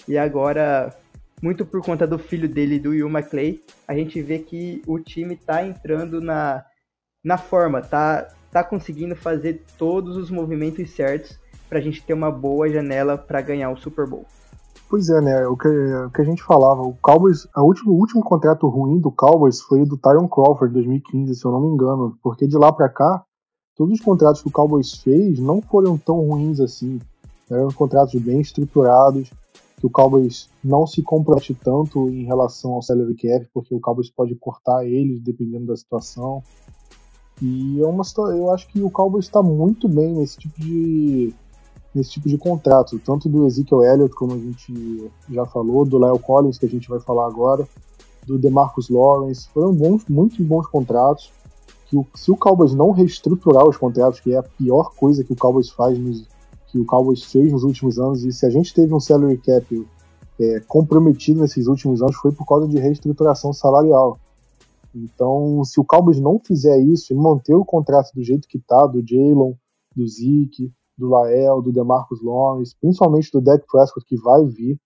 [0.06, 0.94] E agora,
[1.40, 5.36] muito por conta do filho dele, do Will McClay, a gente vê que o time
[5.36, 6.62] está entrando na,
[7.24, 12.30] na forma, tá, tá conseguindo fazer todos os movimentos certos para a gente ter uma
[12.30, 14.26] boa janela para ganhar o Super Bowl.
[14.90, 15.46] Pois é, né?
[15.46, 19.00] O que, o que a gente falava, o Cowboys, a último, o último contrato ruim
[19.00, 22.58] do Cowboys foi o do Tyron Crawford, 2015, se eu não me engano, porque de
[22.58, 23.24] lá para cá,
[23.74, 27.00] todos os contratos que o Cowboys fez não foram tão ruins assim.
[27.50, 29.30] Eram contratos bem estruturados,
[29.78, 34.10] que o Cowboys não se compromete tanto em relação ao salary cap, porque o Cowboys
[34.10, 36.42] pode cortar eles dependendo da situação.
[37.40, 38.02] E é uma
[38.34, 41.34] eu acho que o Cowboys está muito bem nesse tipo de
[41.94, 46.18] nesse tipo de contrato, tanto do Ezekiel Elliott, como a gente já falou, do Lyle
[46.18, 47.66] Collins, que a gente vai falar agora,
[48.26, 51.32] do DeMarcus Lawrence, foram bons, muito bons contratos,
[51.86, 55.32] que o, se o Cowboys não reestruturar os contratos, que é a pior coisa que
[55.32, 56.26] o Cowboys faz, nos,
[56.68, 59.86] que o Cowboys fez nos últimos anos, e se a gente teve um salary cap
[60.38, 64.18] é, comprometido nesses últimos anos, foi por causa de reestruturação salarial.
[64.94, 68.86] Então, se o Cowboys não fizer isso e manter o contrato do jeito que tá,
[68.86, 69.54] do Jalen,
[69.94, 74.78] do Zeke, do Lael, do DeMarcus Lawrence, principalmente do Dak Prescott que vai vir,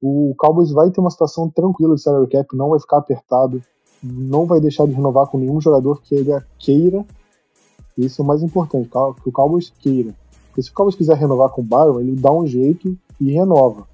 [0.00, 3.62] o Cowboys vai ter uma situação tranquila de salary cap, não vai ficar apertado,
[4.02, 7.04] não vai deixar de renovar com nenhum jogador que ele queira.
[7.96, 10.14] Isso é o mais importante, que o Cowboys queira.
[10.50, 13.86] Porque se o Cowboys quiser renovar com o Byron, ele dá um jeito e renova.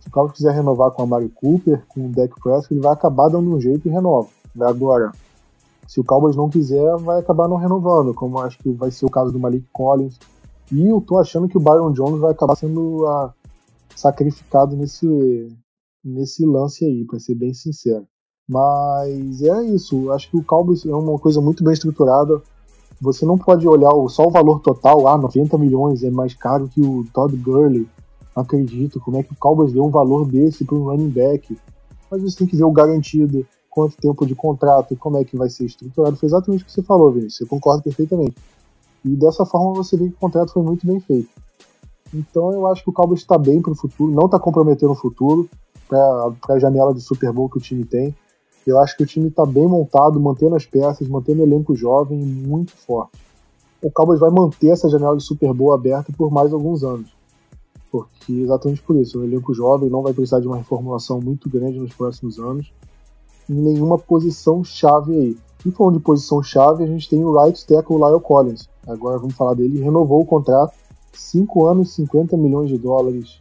[0.00, 2.92] Se o Cowboys quiser renovar com a Mario Cooper, com o Dak Prescott, ele vai
[2.92, 4.28] acabar dando um jeito e renova.
[4.60, 5.12] Agora,
[5.86, 9.10] se o Cowboys não quiser, vai acabar não renovando, como acho que vai ser o
[9.10, 10.18] caso do Malik Collins,
[10.70, 13.32] e eu tô achando que o Byron Jones vai acabar sendo a, ah,
[13.96, 15.48] sacrificado nesse,
[16.04, 18.06] nesse lance aí, para ser bem sincero.
[18.46, 22.42] Mas é isso, acho que o Cowboys é uma coisa muito bem estruturada.
[23.00, 26.80] Você não pode olhar só o valor total, ah, 90 milhões é mais caro que
[26.80, 27.86] o Todd Gurley.
[28.34, 31.56] Não acredito, como é que o Cowboys deu um valor desse para um running back?
[32.10, 35.48] Mas você tem que ver o garantido, quanto tempo de contrato, como é que vai
[35.48, 36.16] ser estruturado.
[36.16, 38.36] Foi exatamente o que você falou, Vinícius, eu concordo perfeitamente.
[39.04, 41.28] E dessa forma você vê que o contrato foi muito bem feito.
[42.12, 44.96] Então eu acho que o Cowboys está bem para o futuro, não está comprometendo o
[44.96, 45.48] futuro
[45.88, 48.14] para a janela de Super Bowl que o time tem.
[48.68, 52.18] Eu acho que o time está bem montado, mantendo as peças, mantendo o elenco jovem
[52.18, 53.18] muito forte.
[53.82, 57.16] O Cowboys vai manter essa janela de Super Bowl aberta por mais alguns anos.
[57.90, 61.78] porque exatamente por isso, o elenco jovem não vai precisar de uma reformulação muito grande
[61.78, 62.70] nos próximos anos,
[63.48, 65.36] nenhuma posição chave aí.
[65.64, 68.68] E falando de posição chave, a gente tem o right tackle Lyle Collins.
[68.86, 70.74] Agora vamos falar dele, renovou o contrato,
[71.12, 73.40] 5 anos, 50 milhões de dólares,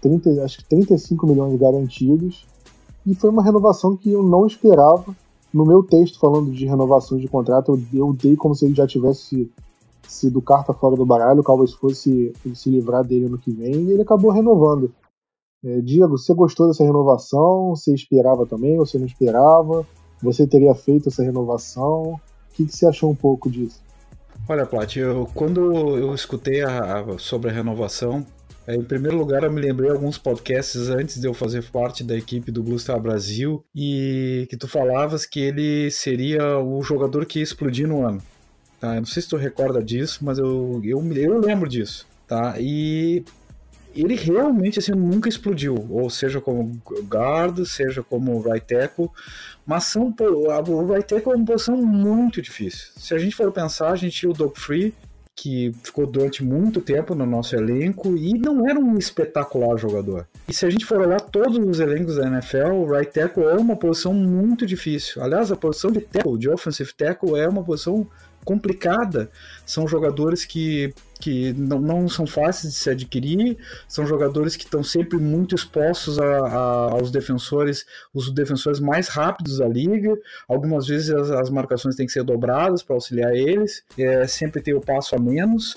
[0.00, 2.44] 30, acho que 35 milhões garantidos,
[3.06, 5.14] e foi uma renovação que eu não esperava.
[5.54, 8.86] No meu texto falando de renovações de contrato, eu, eu dei como se ele já
[8.86, 9.50] tivesse
[10.08, 13.92] sido carta fora do baralho, o Cowboys fosse se livrar dele no que vem, e
[13.92, 14.92] ele acabou renovando.
[15.64, 17.70] É, Diego, você gostou dessa renovação?
[17.70, 18.76] Você esperava também?
[18.76, 19.86] Você não esperava?
[20.22, 22.12] Você teria feito essa renovação?
[22.12, 22.20] O
[22.54, 23.80] que, que você achou um pouco disso?
[24.48, 28.24] Olha, Plat, eu, quando eu escutei a, a, sobre a renovação,
[28.66, 32.16] é, em primeiro lugar, eu me lembrei alguns podcasts antes de eu fazer parte da
[32.16, 37.38] equipe do Blue Star Brasil e que tu falavas que ele seria o jogador que
[37.38, 38.20] ia explodir no ano.
[38.80, 38.96] Tá?
[38.96, 42.08] Eu não sei se tu recorda disso, mas eu, eu, eu lembro disso.
[42.26, 42.56] Tá?
[42.58, 43.24] E
[43.94, 49.08] ele realmente assim, nunca explodiu, ou seja como guard, seja como right tackle,
[49.64, 52.88] mas são, o right tackle é uma posição muito difícil.
[52.96, 54.92] Se a gente for pensar, a gente tinha o Doug Free,
[55.36, 60.26] que ficou durante muito tempo no nosso elenco e não era um espetacular jogador.
[60.48, 63.54] E se a gente for olhar todos os elencos da NFL, o right tackle é
[63.54, 65.22] uma posição muito difícil.
[65.22, 68.08] Aliás, a posição de tackle, de offensive tackle, é uma posição
[68.46, 69.28] complicada.
[69.66, 74.82] São jogadores que, que não, não são fáceis de se adquirir, são jogadores que estão
[74.82, 80.16] sempre muito expostos a, a, aos defensores, os defensores mais rápidos da liga.
[80.48, 84.72] Algumas vezes as, as marcações têm que ser dobradas para auxiliar eles, é, sempre tem
[84.72, 85.76] o passo a menos.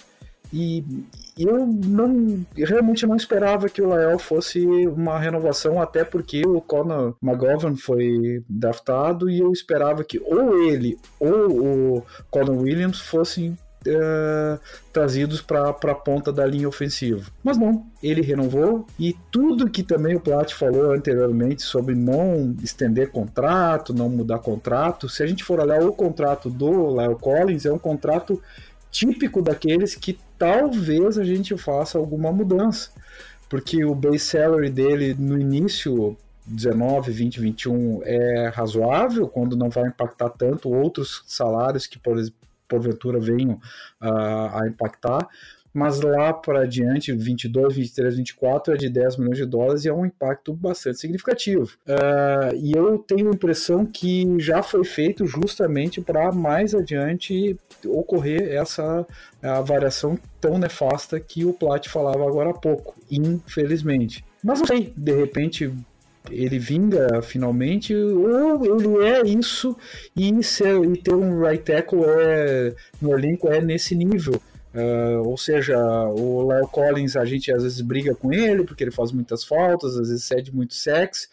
[0.51, 0.83] E
[1.37, 7.15] eu não realmente não esperava que o Lael fosse uma renovação, até porque o Conor
[7.21, 13.57] McGovern foi draftado e eu esperava que ou ele ou o Conor Williams fossem
[13.87, 14.59] Uh,
[14.91, 17.31] trazidos para a ponta da linha ofensiva.
[17.41, 23.09] Mas não, ele renovou e tudo que também o Plat falou anteriormente sobre não estender
[23.09, 27.71] contrato, não mudar contrato, se a gente for olhar o contrato do Lyle Collins, é
[27.71, 28.43] um contrato
[28.91, 32.91] típico daqueles que talvez a gente faça alguma mudança.
[33.49, 39.87] Porque o base salary dele no início, 19, 20, 21, é razoável, quando não vai
[39.87, 42.15] impactar tanto outros salários que, por,
[42.67, 43.55] porventura, venham
[44.01, 45.27] uh, a impactar
[45.73, 49.93] mas lá para adiante, 22, 23, 24 é de 10 milhões de dólares e é
[49.93, 51.77] um impacto bastante significativo.
[51.87, 58.51] Uh, e eu tenho a impressão que já foi feito justamente para mais adiante ocorrer
[58.53, 59.05] essa
[59.41, 64.23] a variação tão nefasta que o Plat falava agora há pouco, infelizmente.
[64.43, 65.73] Mas não sei, de repente
[66.29, 69.75] ele vinga finalmente, ou ele é isso
[70.15, 74.39] e, ser, e ter um right tackle é, no elenco é nesse nível.
[74.73, 75.77] Uh, ou seja,
[76.09, 79.97] o Lyle Collins a gente às vezes briga com ele porque ele faz muitas faltas,
[79.97, 81.27] às vezes cede muito sexo,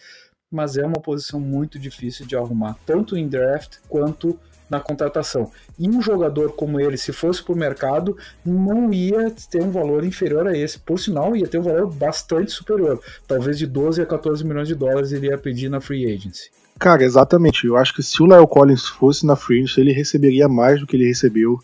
[0.50, 5.50] mas é uma posição muito difícil de arrumar, tanto em draft quanto na contratação.
[5.78, 10.04] E um jogador como ele, se fosse para o mercado, não ia ter um valor
[10.04, 10.78] inferior a esse.
[10.78, 13.00] Por sinal, ia ter um valor bastante superior.
[13.26, 16.50] Talvez de 12 a 14 milhões de dólares ele ia pedir na free agency.
[16.78, 17.66] Cara, exatamente.
[17.66, 20.86] Eu acho que se o Lyle Collins fosse na free agency, ele receberia mais do
[20.86, 21.58] que ele recebeu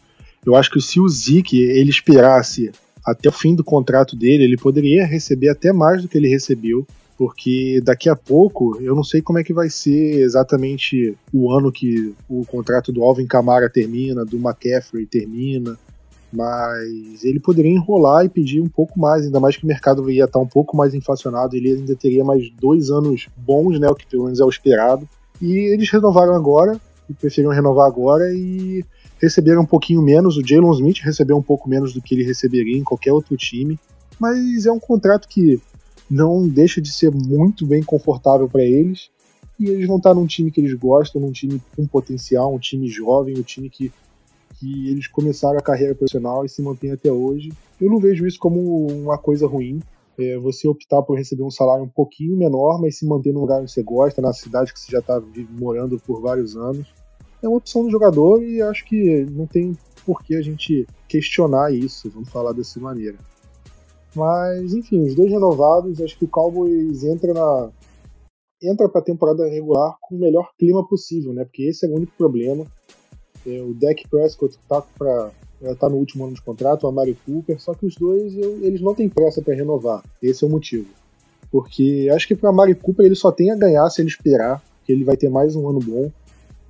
[0.45, 2.71] eu acho que se o Zeke ele esperasse
[3.05, 6.87] até o fim do contrato dele, ele poderia receber até mais do que ele recebeu,
[7.17, 11.71] porque daqui a pouco eu não sei como é que vai ser exatamente o ano
[11.71, 15.79] que o contrato do Alvin Kamara termina, do McCaffrey termina,
[16.33, 20.25] mas ele poderia enrolar e pedir um pouco mais, ainda mais que o mercado ia
[20.25, 24.07] estar um pouco mais inflacionado, ele ainda teria mais dois anos bons, né, o que
[24.07, 25.07] pelo menos é o esperado.
[25.41, 26.81] E eles renovaram agora,
[27.21, 28.85] preferiram renovar agora e
[29.23, 30.37] receberam um pouquinho menos.
[30.37, 33.79] O Jalen Smith recebeu um pouco menos do que ele receberia em qualquer outro time,
[34.19, 35.61] mas é um contrato que
[36.11, 39.11] não deixa de ser muito bem confortável para eles.
[39.59, 42.89] E eles vão estar num time que eles gostam, num time com potencial, um time
[42.89, 43.93] jovem, um time que,
[44.59, 47.53] que eles começaram a carreira profissional e se mantém até hoje.
[47.81, 49.81] Eu não vejo isso como uma coisa ruim.
[50.19, 53.63] É, você optar por receber um salário um pouquinho menor, mas se manter no lugar
[53.63, 55.23] onde você gosta, na cidade que você já está
[55.59, 56.87] morando por vários anos
[57.43, 61.73] é uma opção do jogador e acho que não tem por que a gente questionar
[61.73, 63.19] isso, vamos falar dessa maneira.
[64.15, 67.71] Mas, enfim, os dois renovados, acho que o Cowboys entra na
[68.63, 71.45] entra para a temporada regular com o melhor clima possível, né?
[71.45, 72.65] Porque esse é o único problema.
[73.45, 75.33] É, o Dak Prescott tá para
[75.79, 78.81] tá no último ano de contrato, o Amari Cooper, só que os dois eu, eles
[78.81, 80.03] não têm pressa para renovar.
[80.21, 80.89] Esse é o motivo.
[81.51, 84.93] Porque acho que para Amari Cooper ele só tem a ganhar se ele esperar, que
[84.93, 86.11] ele vai ter mais um ano bom.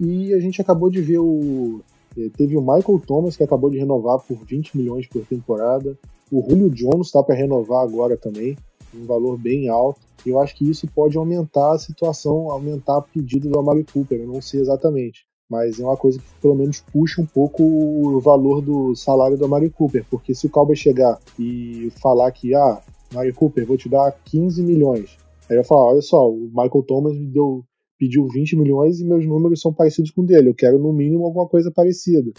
[0.05, 1.81] E a gente acabou de ver o.
[2.19, 5.97] Eh, teve o Michael Thomas, que acabou de renovar por 20 milhões por temporada.
[6.31, 8.57] O Julio Jones está para renovar agora também,
[8.93, 10.01] um valor bem alto.
[10.27, 14.21] Eu acho que isso pode aumentar a situação, aumentar o pedido do Amari Cooper.
[14.21, 18.19] Eu não sei exatamente mas é uma coisa que pelo menos puxa um pouco o
[18.21, 22.81] valor do salário do Amari Cooper, porque se o Cowboy chegar e falar que, ah,
[23.11, 25.19] Amari Cooper, vou te dar 15 milhões,
[25.51, 27.63] aí eu falar, olha só, o Michael Thomas me deu,
[28.03, 31.25] pediu 20 milhões e meus números são parecidos com o dele, eu quero no mínimo
[31.25, 32.33] alguma coisa parecida.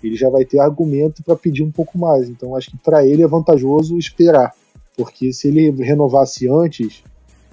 [0.00, 3.20] Ele já vai ter argumento para pedir um pouco mais, então acho que para ele
[3.20, 4.54] é vantajoso esperar,
[4.96, 7.02] porque se ele renovasse antes,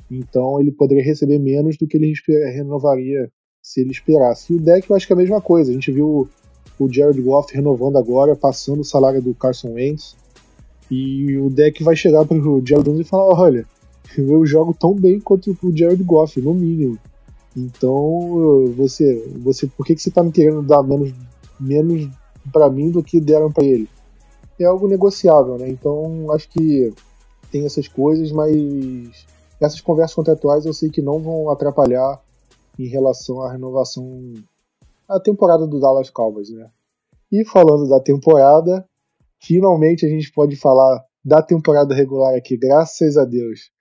[0.09, 2.13] então ele poderia receber menos do que ele
[2.53, 3.27] renovaria
[3.59, 4.53] se ele esperasse.
[4.53, 5.71] E o deck eu acho que é a mesma coisa.
[5.71, 6.29] A gente viu
[6.77, 10.15] o Jared Goff renovando agora, passando o salário do Carson Wentz.
[10.91, 13.65] E o deck vai chegar para o Jared Goff e falar: olha,
[14.15, 16.99] eu jogo tão bem quanto o Jared Goff, no mínimo.
[17.57, 21.11] Então, você, você, por que, que você está me querendo dar menos,
[21.59, 22.07] menos
[22.53, 23.89] para mim do que deram para ele?
[24.59, 25.67] É algo negociável, né?
[25.67, 26.93] Então, acho que
[27.51, 29.25] tem essas coisas, mas
[29.59, 32.21] essas conversas contratuais eu sei que não vão atrapalhar
[32.77, 34.35] em relação à renovação
[35.09, 36.69] a temporada do Dallas Cowboys, né?
[37.31, 38.87] E falando da temporada,
[39.41, 43.71] finalmente a gente pode falar da temporada regular aqui, graças a Deus.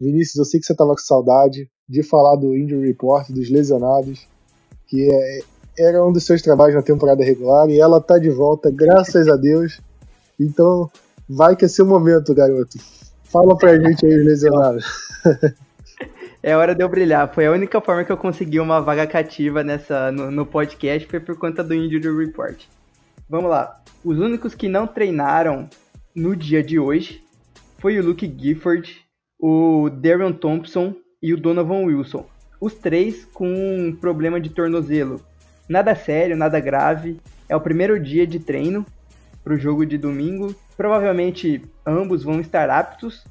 [0.00, 4.26] Vinícius, eu sei que você estava com saudade de falar do Injury Report, dos lesionados,
[4.86, 5.40] que é,
[5.78, 9.36] era um dos seus trabalhos na temporada regular e ela tá de volta, graças a
[9.36, 9.80] Deus.
[10.38, 10.90] Então,
[11.28, 12.78] vai que é seu momento, garoto.
[13.24, 14.84] Fala pra gente aí, os lesionados.
[16.46, 17.32] É hora de eu brilhar.
[17.32, 21.18] Foi a única forma que eu consegui uma vaga cativa nessa no, no podcast foi
[21.18, 22.64] por conta do Injury Report.
[23.30, 23.80] Vamos lá.
[24.04, 25.66] Os únicos que não treinaram
[26.14, 27.24] no dia de hoje
[27.78, 28.94] foi o Luke Gifford,
[29.40, 30.94] o Darren Thompson
[31.24, 32.26] e o Donovan Wilson.
[32.60, 35.20] Os três com um problema de tornozelo.
[35.68, 37.18] Nada sério, nada grave.
[37.48, 38.84] É o primeiro dia de treino
[39.42, 40.54] para o jogo de domingo.
[40.76, 43.24] Provavelmente ambos vão estar aptos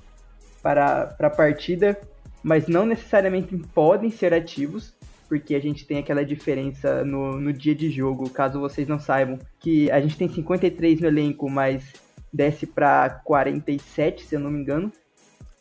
[0.62, 1.98] para, para a partida
[2.44, 4.94] mas não necessariamente podem ser ativos,
[5.30, 9.40] porque a gente tem aquela diferença no, no dia de jogo, caso vocês não saibam,
[9.60, 11.94] que a gente tem 53 no elenco, mas
[12.32, 14.92] desce para 47, se eu não me engano.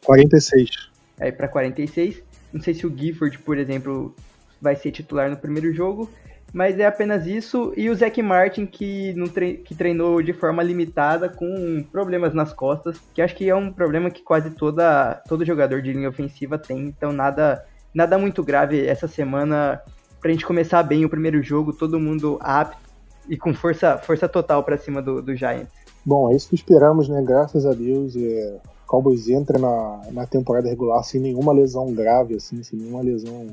[0.05, 0.92] 46.
[1.23, 2.23] É, para 46.
[2.53, 4.15] Não sei se o Gifford, por exemplo,
[4.61, 6.11] vai ser titular no primeiro jogo,
[6.53, 7.73] mas é apenas isso.
[7.77, 12.99] E o Zac Martin, que, tre que treinou de forma limitada, com problemas nas costas,
[13.15, 16.87] que acho que é um problema que quase toda, todo jogador de linha ofensiva tem,
[16.87, 19.81] então nada, nada muito grave essa semana
[20.21, 22.93] pra gente começar bem o primeiro jogo, todo mundo apto
[23.29, 25.73] e com força, força total para cima do, do Giants.
[26.05, 27.23] Bom, é isso que esperamos, né?
[27.25, 28.15] Graças a Deus.
[28.17, 28.61] É...
[28.93, 33.47] Cowboys entra na, na temporada regular sem nenhuma lesão grave, assim, sem nenhuma lesão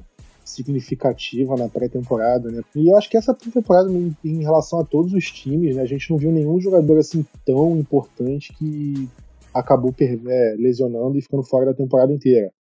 [0.43, 2.62] significativa na pré-temporada, né?
[2.75, 5.86] E eu acho que essa pré-temporada, em, em, relação a todos os times, né, a
[5.86, 9.08] gente não viu nenhum jogador assim tão importante que
[9.54, 12.52] acabou é, lesionando e ficando fora da temporada inteira.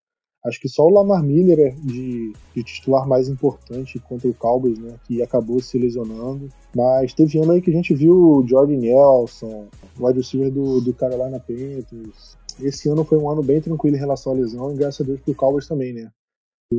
[0.46, 4.78] Acho que só o Lamar Miller é de, de titular mais importante contra o Cowboys,
[4.78, 4.94] né?
[5.04, 6.48] Que acabou se lesionando.
[6.72, 9.66] Mas teve ano aí que a gente viu o Jordan Nelson,
[9.98, 12.37] o wide receiver do, do Carolina Panthers.
[12.60, 15.20] Esse ano foi um ano bem tranquilo em relação à lesão, e graças a Deus
[15.20, 16.10] pro Cowboys também, né?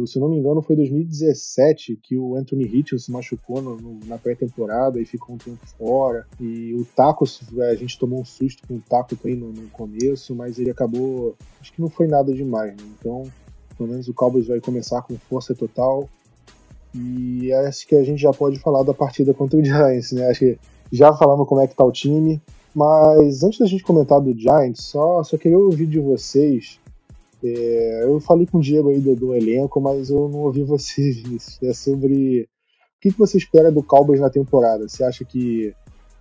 [0.05, 4.19] se não me engano, foi 2017 que o Anthony Hitchens se machucou no, no, na
[4.19, 6.27] pré-temporada e ficou um tempo fora.
[6.39, 7.25] E o Taco,
[7.57, 10.69] é, a gente tomou um susto com o Taco aí no, no, começo, mas ele
[10.69, 11.35] acabou.
[11.59, 12.83] Acho que não foi nada demais, né?
[12.99, 13.23] Então,
[13.75, 16.07] pelo menos o Cowboys vai começar com força total.
[16.93, 20.27] E acho que a gente já pode falar da partida contra o Giants, né?
[20.27, 20.59] Acho que
[20.91, 22.39] já falamos como é que tá o time.
[22.73, 26.79] Mas antes da gente comentar do Giants, só, só queria ouvir de vocês
[27.43, 31.11] é, eu falei com o Diego aí do, do, elenco, mas eu não ouvi você,
[31.11, 31.59] Vinícius.
[31.63, 32.47] É sobre
[32.97, 34.87] o que, que você espera do Cowboys na temporada.
[34.87, 35.73] Você acha que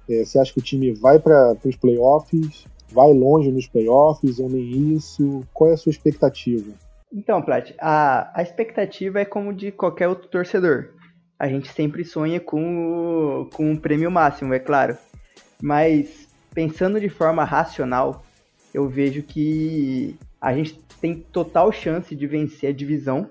[0.08, 4.48] é, você acha que o time vai para os playoffs, vai longe nos playoffs ou
[4.48, 5.44] nem isso?
[5.52, 6.72] Qual é a sua expectativa?
[7.12, 10.90] Então, Plat, a, a expectativa é como de qualquer outro torcedor.
[11.38, 14.96] A gente sempre sonha com o, com um prêmio máximo, é claro.
[15.60, 16.27] Mas
[16.58, 18.24] pensando de forma racional,
[18.74, 23.30] eu vejo que a gente tem total chance de vencer a divisão,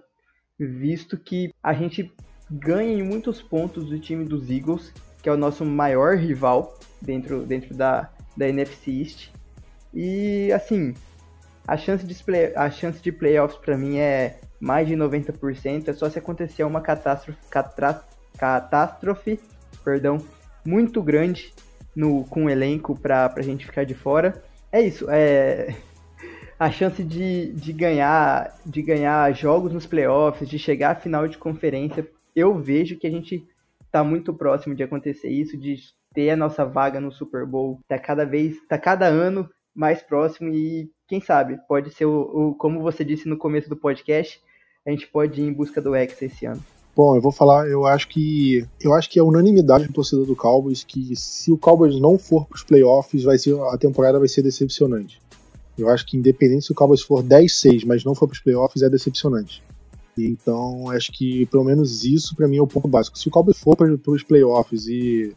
[0.58, 2.10] visto que a gente
[2.50, 7.46] ganha em muitos pontos do time dos Eagles, que é o nosso maior rival dentro,
[7.46, 9.30] dentro da, da NFC East.
[9.94, 10.94] E assim,
[11.68, 15.92] a chance de, play, a chance de playoffs para mim é mais de 90%, é
[15.92, 17.38] só se acontecer uma catástrofe,
[18.38, 19.38] catástrofe
[19.84, 20.18] perdão,
[20.64, 21.54] muito grande
[21.98, 24.44] no, com o elenco para a gente ficar de fora.
[24.72, 25.76] É isso, é,
[26.60, 31.40] a chance de, de ganhar de ganhar jogos nos playoffs, de chegar à final de
[31.40, 33.44] conferência, eu vejo que a gente
[33.84, 35.76] está muito próximo de acontecer isso, de
[36.14, 37.80] ter a nossa vaga no Super Bowl.
[37.88, 42.22] Tá cada vez, tá cada ano mais próximo e quem sabe pode ser o,
[42.52, 44.40] o como você disse no começo do podcast,
[44.86, 46.64] a gente pode ir em busca do Hexa esse ano.
[46.98, 50.36] Bom, eu vou falar, eu acho que eu acho que é unanimidade do torcedor do
[50.36, 54.28] Cowboys que se o Cowboys não for para os playoffs, vai ser a temporada vai
[54.28, 55.22] ser decepcionante.
[55.78, 58.82] Eu acho que independente se o Cowboys for 10-6, mas não for para os playoffs,
[58.82, 59.62] é decepcionante.
[60.18, 63.20] Então, acho que pelo menos isso para mim é o ponto básico.
[63.20, 65.36] Se o Cowboys for para os playoffs e,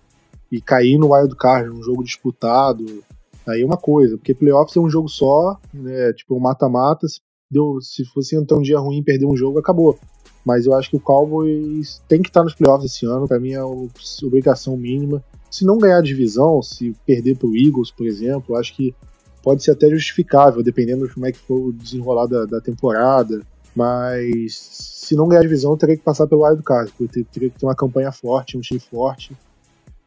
[0.50, 3.04] e cair no wild card, um jogo disputado,
[3.46, 7.06] aí é uma coisa, porque playoffs é um jogo só, né, tipo um mata-mata,
[7.50, 9.98] deu, se fosse entrar um dia ruim e perder um jogo, acabou.
[10.44, 13.52] Mas eu acho que o Cowboys tem que estar nos playoffs esse ano, para mim
[13.52, 15.22] é obrigação mínima.
[15.50, 18.94] Se não ganhar a divisão, se perder para o Eagles, por exemplo, acho que
[19.42, 23.42] pode ser até justificável, dependendo de como é que for o desenrolar da, da temporada.
[23.74, 27.58] Mas se não ganhar a divisão, teria que passar pelo wild card, porque teria que
[27.58, 29.36] ter uma campanha forte, um time forte.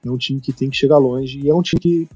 [0.06, 2.10] É um time que tem que chegar longe e é um time que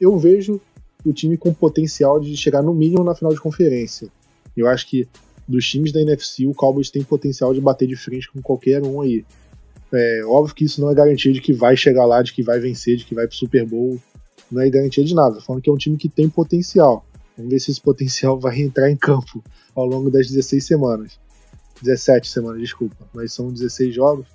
[0.00, 0.60] eu vejo
[1.04, 4.08] o time com potencial de chegar no mínimo na final de conferência.
[4.56, 5.08] Eu acho que
[5.50, 9.00] dos times da NFC, o Cowboys tem potencial de bater de frente com qualquer um
[9.00, 9.24] aí.
[9.92, 12.60] É óbvio que isso não é garantia de que vai chegar lá, de que vai
[12.60, 13.98] vencer, de que vai pro Super Bowl.
[14.50, 15.40] Não é garantia de nada.
[15.40, 17.04] Falando que é um time que tem potencial.
[17.36, 19.42] Vamos ver se esse potencial vai entrar em campo
[19.74, 21.18] ao longo das 16 semanas.
[21.82, 22.96] 17 semanas, desculpa.
[23.12, 24.26] Mas são 16 jogos.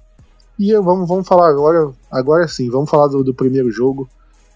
[0.57, 4.09] E vamos, vamos falar agora, agora sim, vamos falar do, do primeiro jogo.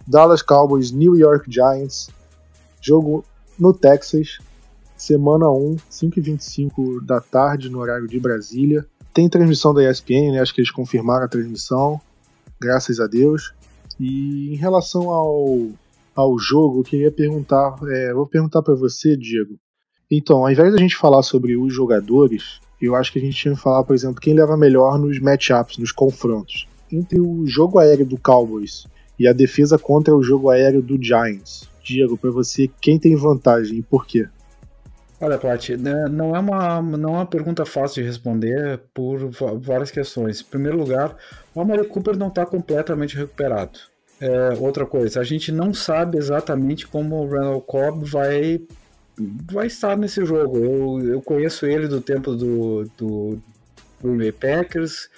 [0.07, 2.09] Dallas Cowboys, New York Giants.
[2.81, 3.23] Jogo
[3.57, 4.39] no Texas.
[4.99, 8.85] Semana 1, 5h25 da tarde, no horário de Brasília.
[9.13, 10.41] Tem transmissão da ESPN, né?
[10.41, 12.01] Acho que eles confirmaram a transmissão.
[12.59, 13.53] Graças a Deus.
[13.97, 15.69] E em relação ao,
[16.13, 17.77] ao jogo, eu queria perguntar.
[17.87, 19.57] É, vou perguntar para você, Diego.
[20.11, 23.55] Então, ao invés da gente falar sobre os jogadores, eu acho que a gente tinha
[23.55, 26.67] que falar, por exemplo, quem leva melhor nos matchups, nos confrontos.
[26.91, 28.85] Entre o jogo aéreo do Cowboys
[29.17, 31.69] e a defesa contra o jogo aéreo do Giants.
[31.81, 34.27] Diego, para você, quem tem vantagem e por quê?
[35.21, 39.91] Olha, Paty, né, não é uma, não é uma pergunta fácil de responder por várias
[39.91, 40.39] questões.
[40.39, 41.15] Em primeiro lugar,
[41.53, 43.79] o Amari Cooper não está completamente recuperado.
[44.21, 48.61] É, outra coisa, a gente não sabe exatamente como o Randall Cobb vai,
[49.51, 50.57] vai estar nesse jogo.
[50.57, 53.41] Eu, eu conheço ele do tempo do, do
[54.01, 55.09] Green Bay Packers,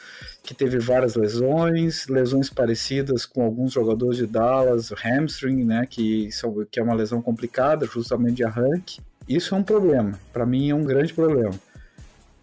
[0.43, 6.65] que teve várias lesões, lesões parecidas com alguns jogadores de Dallas, hamstring, né, que, são,
[6.71, 8.99] que é uma lesão complicada, justamente de arranque.
[9.35, 11.53] Isso é um problema, para mim é um grande problema.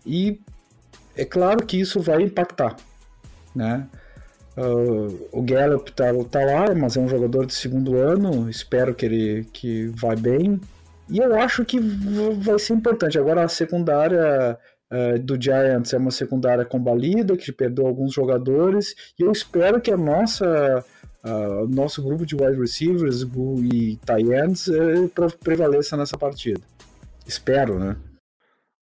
[0.06, 0.40] E
[1.16, 2.76] é claro que isso vai impactar,
[3.54, 3.86] né?
[4.56, 9.06] Uh, o Gallup tá, tá lá, mas é um jogador de segundo ano, espero que
[9.06, 10.60] ele que vai bem.
[11.08, 13.18] E eu acho que vai ser importante.
[13.18, 14.58] Agora a secundária
[14.92, 19.92] uh, do Giants é uma secundária combalida, que perdeu alguns jogadores, e eu espero que
[19.92, 20.84] a nossa
[21.24, 23.22] uh, nosso grupo de wide receivers
[23.72, 25.10] e tight ends uh,
[25.42, 26.60] prevaleça nessa partida.
[27.28, 27.94] Espero, né?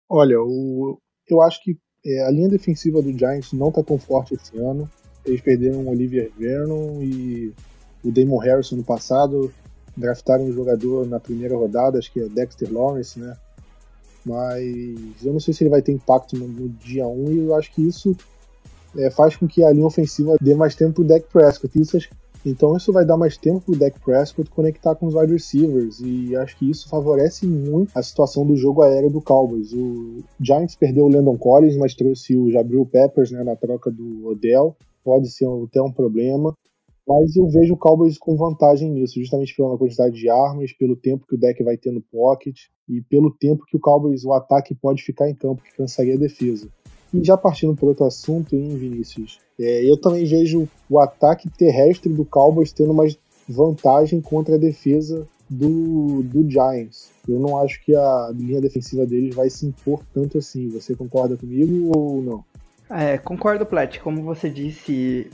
[0.08, 1.76] Olha, o, eu acho que
[2.06, 4.88] é, a linha defensiva do Giants não está tão forte esse ano.
[5.26, 7.52] Eles perderam o Olivier Vernon e
[8.04, 9.52] o Damon Harrison no passado.
[9.96, 13.36] Draftaram um jogador na primeira rodada, acho que é Dexter Lawrence, né?
[14.24, 17.54] Mas eu não sei se ele vai ter impacto no, no dia 1 e eu
[17.56, 18.16] acho que isso
[18.96, 21.78] é, faz com que a linha ofensiva dê mais tempo pro Dak Prescott.
[21.80, 21.98] Isso,
[22.44, 26.36] então isso vai dar mais tempo pro Dak Prescott conectar com os wide receivers e
[26.36, 29.72] acho que isso favorece muito a situação do jogo aéreo do Cowboys.
[29.72, 34.26] O Giants perdeu o Landon Collins, mas trouxe o Jabril Peppers né, na troca do
[34.28, 34.76] Odell.
[35.04, 36.54] Pode ser até um problema.
[37.08, 41.26] Mas eu vejo o Cowboys com vantagem nisso, justamente pela quantidade de armas, pelo tempo
[41.26, 42.54] que o deck vai ter no pocket
[42.86, 46.18] e pelo tempo que o Cowboys, o ataque pode ficar em campo, que cansaria a
[46.18, 46.68] defesa.
[47.12, 49.38] E já partindo para outro assunto, hein, Vinícius?
[49.58, 55.26] É, eu também vejo o ataque terrestre do Cowboys tendo mais vantagem contra a defesa
[55.48, 57.10] do, do Giants.
[57.26, 60.68] Eu não acho que a linha defensiva deles vai se impor tanto assim.
[60.68, 62.44] Você concorda comigo ou não?
[62.90, 63.98] É, concordo, Plat.
[63.98, 65.30] Como você disse,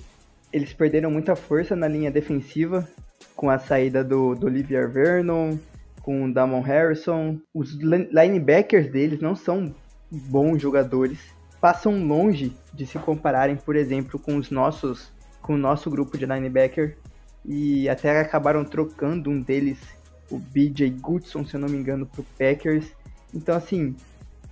[0.52, 2.88] eles perderam muita força na linha defensiva
[3.34, 5.56] com a saída do, do Olivier Vernon,
[6.02, 7.38] com o Damon Harrison.
[7.52, 9.74] Os linebackers deles não são
[10.10, 11.18] bons jogadores
[11.64, 15.10] passam longe de se compararem, por exemplo, com os nossos,
[15.40, 16.98] com o nosso grupo de linebacker
[17.42, 19.78] e até acabaram trocando um deles,
[20.30, 22.92] o BJ Goodson, se eu não me engano, pro Packers.
[23.32, 23.96] Então, assim,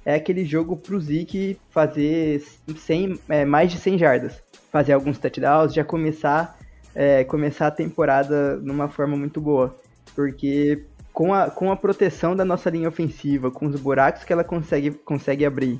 [0.06, 2.42] é aquele jogo pro Zeke fazer
[2.74, 6.58] 100, é, mais de 100 jardas, fazer alguns touchdowns, já começar,
[6.94, 9.78] é, começar a temporada numa forma muito boa,
[10.14, 14.42] porque com a, com a proteção da nossa linha ofensiva, com os buracos que ela
[14.42, 15.78] consegue, consegue abrir,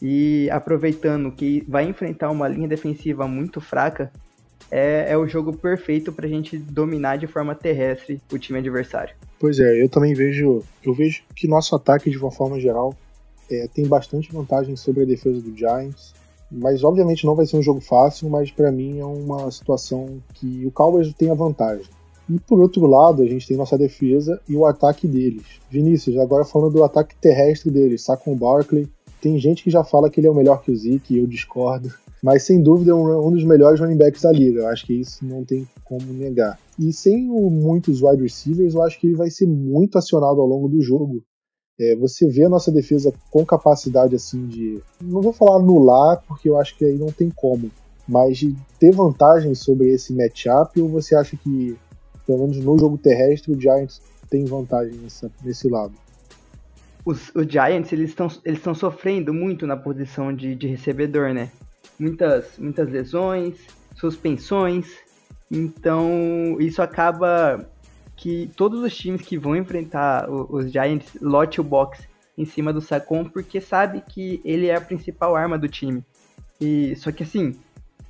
[0.00, 4.12] e aproveitando que vai enfrentar uma linha defensiva muito fraca,
[4.70, 9.14] é, é o jogo perfeito para a gente dominar de forma terrestre o time adversário.
[9.38, 12.94] Pois é, eu também vejo, eu vejo que nosso ataque de uma forma geral
[13.50, 16.14] é, tem bastante vantagem sobre a defesa do Giants.
[16.50, 20.64] Mas obviamente não vai ser um jogo fácil, mas para mim é uma situação que
[20.64, 21.86] o Cowboys tem a vantagem.
[22.28, 25.44] E por outro lado, a gente tem nossa defesa e o ataque deles.
[25.70, 28.88] Vinícius, agora falando do ataque terrestre deles, Saquon Barkley.
[29.20, 31.92] Tem gente que já fala que ele é o melhor que o Zeke, eu discordo.
[32.22, 34.60] Mas sem dúvida é um, um dos melhores running backs da liga.
[34.60, 36.58] Eu acho que isso não tem como negar.
[36.78, 40.46] E sem o, muitos wide receivers, eu acho que ele vai ser muito acionado ao
[40.46, 41.22] longo do jogo.
[41.80, 44.82] É, você vê a nossa defesa com capacidade assim de.
[45.00, 47.70] Não vou falar anular, porque eu acho que aí não tem como.
[48.06, 51.76] Mas de ter vantagem sobre esse matchup, ou você acha que,
[52.26, 55.92] pelo menos no jogo terrestre, o Giants tem vantagem nessa, nesse lado?
[57.08, 61.50] Os, os Giants eles estão eles sofrendo muito na posição de, de recebedor, né?
[61.98, 63.54] Muitas, muitas lesões,
[63.96, 64.94] suspensões.
[65.50, 67.66] Então isso acaba
[68.14, 72.06] que todos os times que vão enfrentar os Giants lote o box
[72.36, 76.04] em cima do Sacon porque sabe que ele é a principal arma do time.
[76.60, 77.58] E só que assim,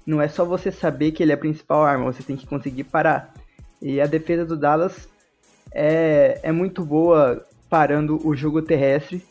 [0.04, 2.82] não é só você saber que ele é a principal arma, você tem que conseguir
[2.82, 3.32] parar.
[3.80, 5.08] E a defesa do Dallas
[5.70, 9.22] é, é muito boa parando o jogo terrestre.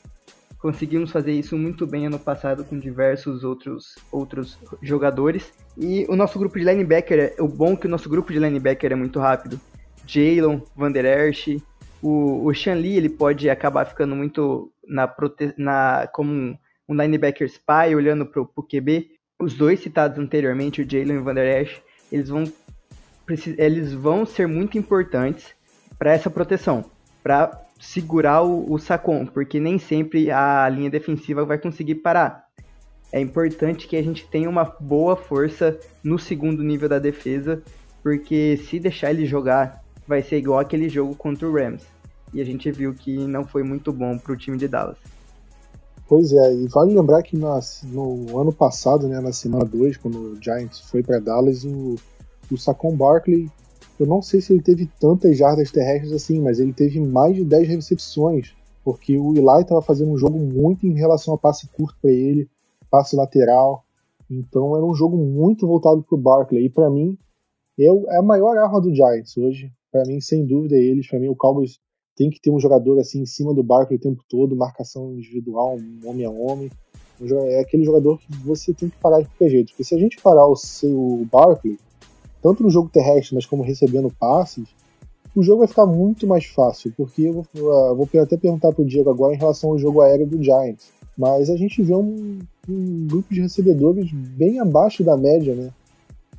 [0.60, 5.52] Conseguimos fazer isso muito bem ano passado com diversos outros, outros jogadores.
[5.78, 8.92] E o nosso grupo de linebacker, o bom é que o nosso grupo de linebacker
[8.92, 9.60] é muito rápido.
[10.06, 11.62] Jalen, Van Der Esch,
[12.02, 15.54] o, o Shan Lee, ele pode acabar ficando muito na, prote...
[15.58, 16.58] na como um,
[16.90, 19.12] um linebacker spy, olhando para o QB.
[19.40, 21.82] Os dois citados anteriormente, o Jalen e o Van Der Esch,
[22.12, 22.46] eles vão,
[23.58, 25.56] eles vão ser muito importantes
[26.00, 26.86] para essa proteção,
[27.22, 32.48] para segurar o, o Sacon, porque nem sempre a linha defensiva vai conseguir parar.
[33.12, 37.62] É importante que a gente tenha uma boa força no segundo nível da defesa,
[38.04, 41.84] porque se deixar ele jogar vai ser igual aquele jogo contra o Rams.
[42.34, 44.98] E a gente viu que não foi muito bom para o time de Dallas.
[46.08, 50.42] Pois é, e vale lembrar que no ano passado, né, na semana 2, quando o
[50.42, 51.96] Giants foi para Dallas, o,
[52.50, 53.50] o Saquon Barkley,
[54.00, 57.44] eu não sei se ele teve tantas jardas terrestres assim, mas ele teve mais de
[57.44, 61.98] 10 recepções, porque o Eli estava fazendo um jogo muito em relação a passe curto
[62.02, 62.50] para ele,
[62.90, 63.84] passe lateral,
[64.30, 67.18] então era um jogo muito voltado para o Barkley, e para mim
[67.80, 71.08] é, a maior arma do Giants hoje, para mim, sem dúvida, é eles.
[71.08, 71.80] Para mim, o Cowboys
[72.16, 75.78] tem que ter um jogador assim em cima do barco o tempo todo, marcação individual,
[76.04, 76.72] homem a homem.
[77.22, 79.70] É aquele jogador que você tem que parar de qualquer jeito.
[79.70, 81.80] Porque se a gente parar o seu Barkley,
[82.48, 84.70] tanto no jogo terrestre, mas como recebendo passes,
[85.36, 86.94] o jogo vai ficar muito mais fácil.
[86.96, 90.26] Porque eu vou, uh, vou até perguntar pro Diego agora em relação ao jogo aéreo
[90.26, 90.90] do Giants.
[91.18, 92.40] Mas a gente vê um,
[92.70, 95.72] um grupo de recebedores bem abaixo da média, né?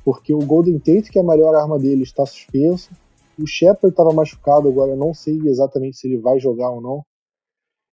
[0.03, 2.89] Porque o Golden Tate, que é a melhor arma dele, está suspenso.
[3.37, 7.03] O Shepard estava machucado agora, eu não sei exatamente se ele vai jogar ou não.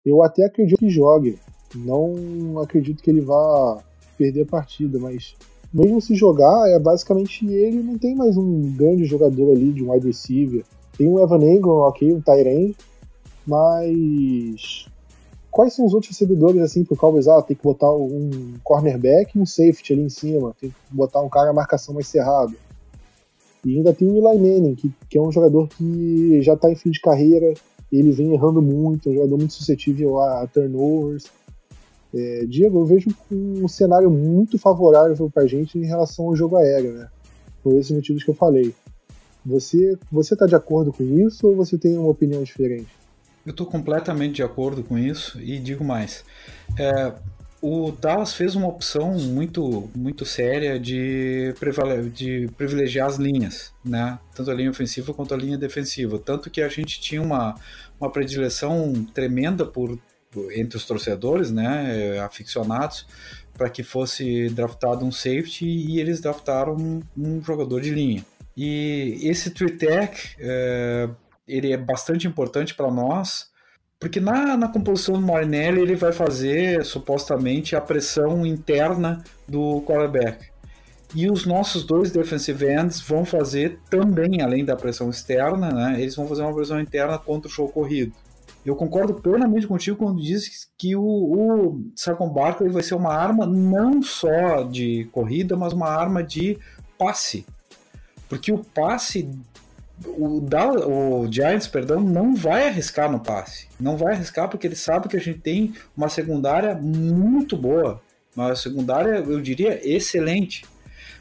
[0.05, 1.39] Eu até acredito que jogue.
[1.75, 3.85] Não acredito que ele vá
[4.17, 5.37] perder a partida, mas
[5.73, 9.93] mesmo se jogar, é basicamente ele não tem mais um grande jogador ali de um
[9.93, 10.65] wide receiver.
[10.97, 12.75] Tem um Evan Engram, ok, um Tyrene,
[13.47, 14.87] mas
[15.51, 17.29] quais são os outros recebedores assim pro Cowboys?
[17.29, 21.21] Ah, tem que botar um cornerback e um safety ali em cima, tem que botar
[21.21, 22.55] um cara a marcação mais cerrado.
[23.65, 26.77] E ainda tem o Eli Manning, que, que é um jogador que já está em
[26.77, 27.53] fim de carreira,
[27.91, 31.27] ele vem errando muito, é um jogador muito suscetível a, a turnovers.
[32.15, 36.57] É, Diego, eu vejo um cenário muito favorável para a gente em relação ao jogo
[36.57, 37.09] aéreo, né?
[37.63, 38.75] Por esses motivos que eu falei.
[39.45, 42.89] Você você está de acordo com isso ou você tem uma opinião diferente?
[43.45, 46.25] Eu estou completamente de acordo com isso e digo mais.
[46.77, 47.13] É,
[47.61, 51.55] o Dallas fez uma opção muito, muito séria de,
[52.13, 54.19] de privilegiar as linhas, né?
[54.35, 56.19] tanto a linha ofensiva quanto a linha defensiva.
[56.19, 57.55] Tanto que a gente tinha uma,
[58.01, 59.99] uma predileção tremenda por,
[60.53, 63.07] entre os torcedores, né, aficionados,
[63.57, 68.25] para que fosse draftado um safety e eles draftaram um, um jogador de linha.
[68.57, 71.09] E esse three tech, é,
[71.47, 73.51] ele é bastante importante para nós,
[73.99, 80.47] porque na, na composição do Marinelli ele vai fazer supostamente a pressão interna do quarterback.
[81.15, 86.15] E os nossos dois defensive ends vão fazer também, além da pressão externa, né, eles
[86.15, 88.13] vão fazer uma pressão interna contra o show corrido.
[88.67, 93.47] Eu concordo plenamente contigo quando diz que o, o Saquon Barkley vai ser uma arma
[93.47, 96.59] não só de corrida, mas uma arma de
[96.99, 97.47] passe.
[98.29, 99.31] Porque o passe
[100.05, 100.43] o,
[101.23, 103.69] o Giants, perdão, não vai arriscar no passe.
[103.79, 108.03] Não vai arriscar porque ele sabe que a gente tem uma secundária muito boa.
[108.35, 110.65] Uma secundária, eu diria, excelente.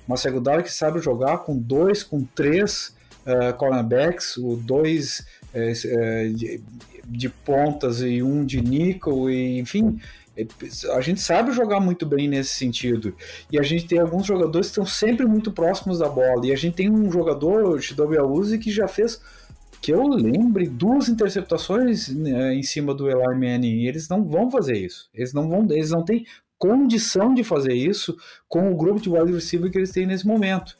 [0.08, 5.26] uma secundária que sabe jogar com dois, com três uh, cornerbacks, o dois
[5.56, 6.62] uh, de,
[7.06, 10.00] de, pontas e um de nickel, e, enfim,
[10.94, 13.16] a gente sabe jogar muito bem nesse sentido.
[13.52, 16.46] E a gente tem alguns jogadores que estão sempre muito próximos da bola.
[16.46, 19.22] E a gente tem um jogador, o Shidobi Auzi, que já fez,
[19.82, 23.84] que eu lembre, duas interceptações né, em cima do Eli Manning.
[23.84, 25.10] E eles não vão fazer isso.
[25.14, 26.26] Eles não vão, eles não têm
[26.58, 28.16] condição de fazer isso
[28.48, 30.78] com o grupo de wide receiver que eles têm nesse momento.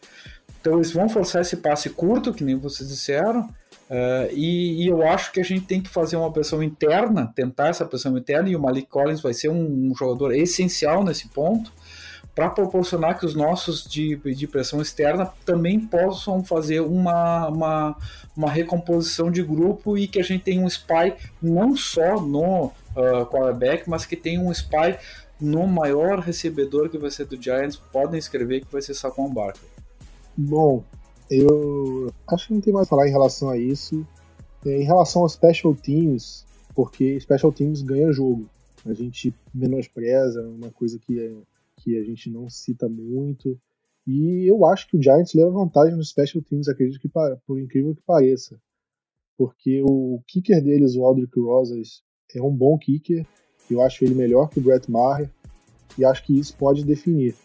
[0.60, 3.48] Então eles vão forçar esse passe curto, que nem vocês disseram,
[3.90, 7.68] Uh, e, e, eu acho que a gente tem que fazer uma pressão interna, tentar
[7.68, 11.72] essa pressão interna, e o Malik Collins vai ser um, um jogador essencial nesse ponto,
[12.34, 17.98] para proporcionar que os nossos de, de pressão externa também possam fazer uma, uma,
[18.36, 23.26] uma, recomposição de grupo e que a gente tenha um spy não só no uh,
[23.28, 24.98] quarterback, mas que tenha um spy
[25.40, 27.78] no maior recebedor que vai ser do Giants.
[27.78, 29.70] Podem escrever que vai ser Saquon Barkley.
[30.36, 30.84] Bom,
[31.30, 34.06] eu acho que não tem mais a falar em relação a isso.
[34.66, 36.46] É, em relação aos special teams,
[36.76, 38.50] porque special teams ganha jogo.
[38.86, 41.34] A gente menospreza, é uma coisa que, é,
[41.78, 43.60] que a gente não cita muito.
[44.08, 47.96] E eu acho que o Giants leva vantagem nos special teams, acredito que por incrível
[47.96, 48.60] que pareça.
[49.38, 52.04] Porque o kicker deles, o Aldrich Rosas,
[52.34, 53.26] é um bom kicker.
[53.70, 55.30] Eu acho ele melhor que o Brett Maher.
[55.98, 57.36] E acho que isso pode definir.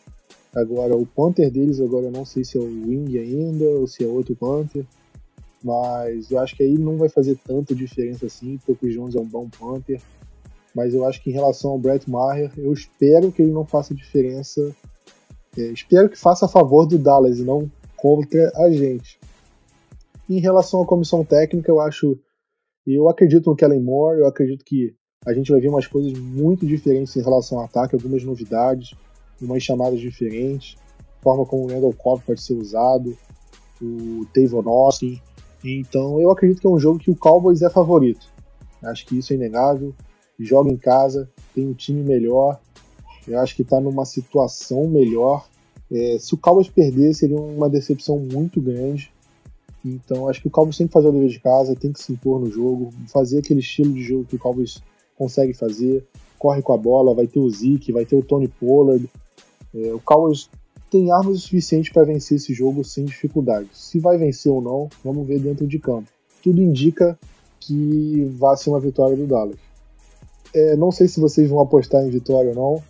[0.54, 4.04] Agora, o Panther deles, agora eu não sei se é o Wing ainda ou se
[4.04, 4.84] é outro Panther.
[5.62, 9.20] Mas eu acho que aí não vai fazer tanta diferença assim, porque o Jones é
[9.20, 10.00] um bom Panther.
[10.74, 13.94] Mas eu acho que em relação ao Brett Maher, eu espero que ele não faça
[13.94, 14.74] diferença.
[15.56, 19.20] É, espero que faça a favor do Dallas e não contra a gente.
[20.28, 22.18] Em relação à comissão técnica, eu acho.
[22.86, 24.94] Eu acredito no Kellen Moore, eu acredito que
[25.24, 28.96] a gente vai ver umas coisas muito diferentes em relação ao ataque, algumas novidades
[29.40, 30.76] umas chamadas diferentes,
[31.22, 33.16] forma como o Randall Cobb pode ser usado,
[33.80, 35.20] o Tavon Austin.
[35.64, 38.26] Então eu acredito que é um jogo que o Cowboys é favorito.
[38.82, 39.94] Acho que isso é inegável.
[40.38, 42.58] Joga em casa, tem um time melhor.
[43.28, 45.46] Eu acho que está numa situação melhor.
[45.92, 49.12] É, se o Cowboys perder, seria uma decepção muito grande.
[49.84, 52.12] Então acho que o Cowboys tem que fazer o dever de casa, tem que se
[52.12, 54.82] impor no jogo, fazer aquele estilo de jogo que o Cowboys
[55.16, 56.06] consegue fazer.
[56.38, 59.06] Corre com a bola, vai ter o Zeke, vai ter o Tony Pollard,
[59.74, 60.48] é, o Cowboys
[60.90, 63.68] tem armas o suficiente para vencer esse jogo sem dificuldade.
[63.72, 66.08] Se vai vencer ou não, vamos ver dentro de campo.
[66.42, 67.18] Tudo indica
[67.60, 69.58] que vai ser uma vitória do Dallas.
[70.52, 72.82] É, não sei se vocês vão apostar em vitória ou não.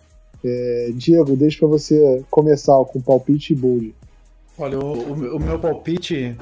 [0.43, 3.93] É, Diego, deixa para você começar com palpite e bold.
[4.57, 6.35] Olha, o, o meu palpite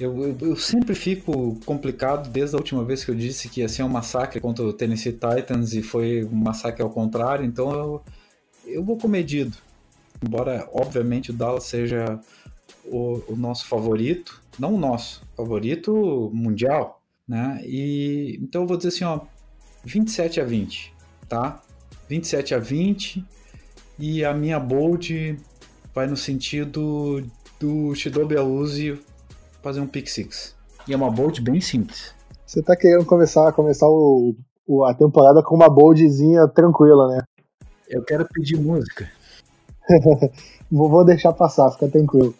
[0.00, 3.68] eu, eu, eu, sempre fico complicado desde a última vez que eu disse que ia
[3.68, 8.02] ser um massacre contra o Tennessee Titans e foi um massacre ao contrário, então eu,
[8.64, 9.56] eu vou com medido.
[10.22, 12.18] Embora, obviamente, o Dallas seja
[12.84, 17.60] o, o nosso favorito, não o nosso, favorito mundial, né?
[17.64, 19.20] E então eu vou dizer assim, ó,
[19.84, 20.94] 27 a 20,
[21.28, 21.62] tá?
[22.08, 23.24] 27 a 20
[23.98, 25.38] e a minha bold
[25.94, 27.24] vai no sentido
[27.60, 29.00] do Shidobi Auzi
[29.62, 30.54] fazer um pick six.
[30.86, 32.14] E é uma bold bem simples.
[32.46, 34.34] Você tá querendo começar, começar o,
[34.66, 37.22] o, a temporada com uma boldzinha tranquila, né?
[37.88, 39.10] Eu quero pedir música.
[40.70, 42.34] Vou deixar passar, fica tranquilo.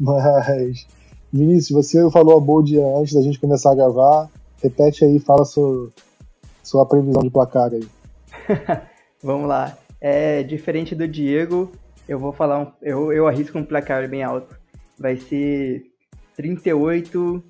[0.00, 0.86] Mas,
[1.32, 4.30] Vinícius, você falou a bold antes da gente começar a gravar.
[4.62, 5.90] Repete aí, fala sua,
[6.62, 7.86] sua previsão de placar aí.
[9.22, 9.76] Vamos lá.
[10.00, 11.70] É diferente do Diego,
[12.06, 14.54] eu vou falar um, eu, eu arrisco um placar bem alto.
[14.98, 15.82] Vai ser
[16.36, 17.42] 38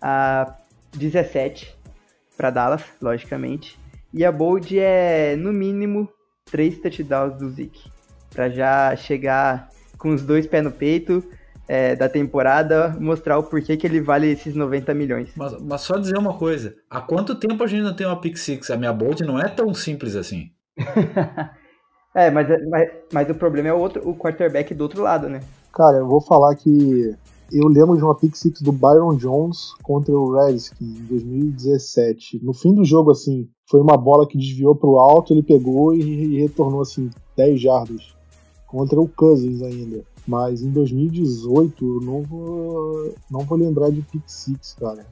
[0.00, 0.56] a
[0.96, 1.76] 17
[2.36, 3.78] para Dallas, logicamente.
[4.12, 6.08] E a bold é no mínimo
[6.50, 7.90] três touchdowns do Zeke.
[8.30, 9.68] Para já chegar
[9.98, 11.24] com os dois pés no peito
[11.68, 15.28] é, da temporada, mostrar o porquê que ele vale esses 90 milhões.
[15.36, 18.38] Mas, mas só dizer uma coisa: há quanto tempo a gente não tem uma pick
[18.38, 18.70] six?
[18.70, 20.50] A minha bold não é tão simples assim.
[22.14, 25.40] é, mas, mas, mas o problema é o, outro, o quarterback do outro lado, né?
[25.74, 27.14] Cara, eu vou falar que
[27.52, 32.40] eu lembro de uma pick six do Byron Jones contra o Redskins em 2017.
[32.42, 35.94] No fim do jogo, assim, foi uma bola que desviou para o alto, ele pegou
[35.94, 38.17] e, e, retornou assim 10 jardas
[38.68, 40.04] contra o Cousins ainda.
[40.26, 45.04] Mas em 2018 eu não vou, não vou lembrar de pick six, cara.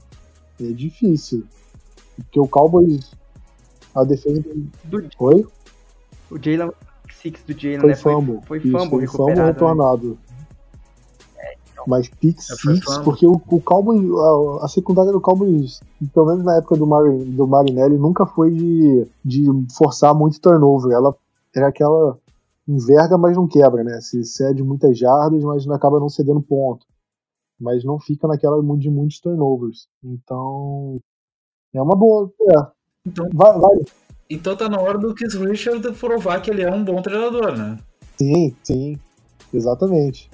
[0.61, 1.45] É difícil.
[2.17, 3.11] Porque o Cowboys
[3.95, 4.45] a defesa
[4.85, 5.47] do Oi?
[6.31, 6.71] O Jalen
[7.11, 7.97] six do Jalen foi né?
[7.97, 8.41] fumble.
[8.47, 10.19] Foi, foi fumble, Isso, foi fumble retornado.
[11.37, 11.55] Né?
[11.87, 14.03] Mas pick six, porque o, o Cowboys,
[14.61, 15.81] a, a, secundária do Cowboys,
[16.13, 20.93] pelo menos na época do, Marin, do Marinelli, nunca foi de, de forçar muito turnover.
[20.93, 21.15] Ela
[21.55, 22.19] era aquela
[22.67, 24.01] enverga, mas não quebra, né?
[24.01, 26.87] Se cede muitas jardas, mas acaba não cedendo ponto.
[27.59, 29.89] Mas não fica naquela de muitos turnovers.
[30.03, 31.01] Então,
[31.73, 32.31] é uma boa.
[32.51, 32.67] É.
[33.07, 33.79] Então, vai, vai.
[34.29, 37.79] então tá na hora do Chris Richard provar que ele é um bom treinador, né?
[38.19, 38.99] Sim, sim.
[39.53, 40.29] Exatamente.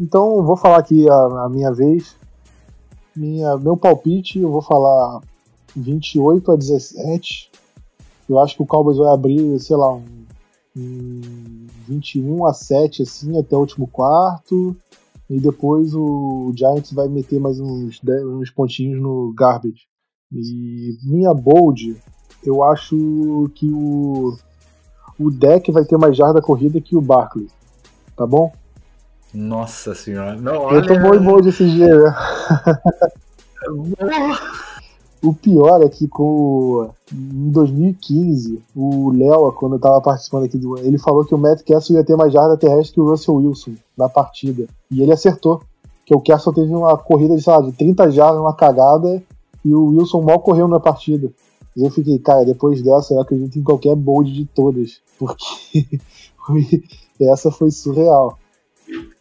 [0.00, 2.16] Então, vou falar aqui a, a minha vez.
[3.14, 5.20] Minha, meu palpite, eu vou falar
[5.74, 7.50] 28 a 17.
[8.28, 10.25] Eu acho que o Cowboys vai abrir, sei lá, um,
[10.76, 14.76] um 21 a 7 assim até o último quarto.
[15.28, 19.88] E depois o Giants vai meter mais uns, 10, uns pontinhos no garbage.
[20.32, 21.96] E minha bold,
[22.44, 24.36] eu acho que o,
[25.18, 27.48] o deck vai ter mais jarda corrida que o Barkley.
[28.16, 28.52] Tá bom?
[29.34, 30.36] Nossa senhora.
[30.36, 30.76] Não, olha...
[30.76, 32.14] Eu tô bom em bold esse dia, né?
[35.22, 40.78] O pior é que com, em 2015, o Léo, quando eu tava participando aqui do.
[40.78, 43.72] Ele falou que o Matt Castle ia ter mais jarda terrestre que o Russell Wilson
[43.96, 44.66] na partida.
[44.90, 45.62] E ele acertou.
[46.04, 49.20] Que o Castle teve uma corrida de, sei lá, de 30 jardas, uma cagada,
[49.64, 51.32] e o Wilson mal correu na partida.
[51.76, 55.00] E eu fiquei, cara, depois dessa eu acredito em qualquer bold de todas.
[55.18, 55.98] Porque
[57.20, 58.38] essa foi surreal.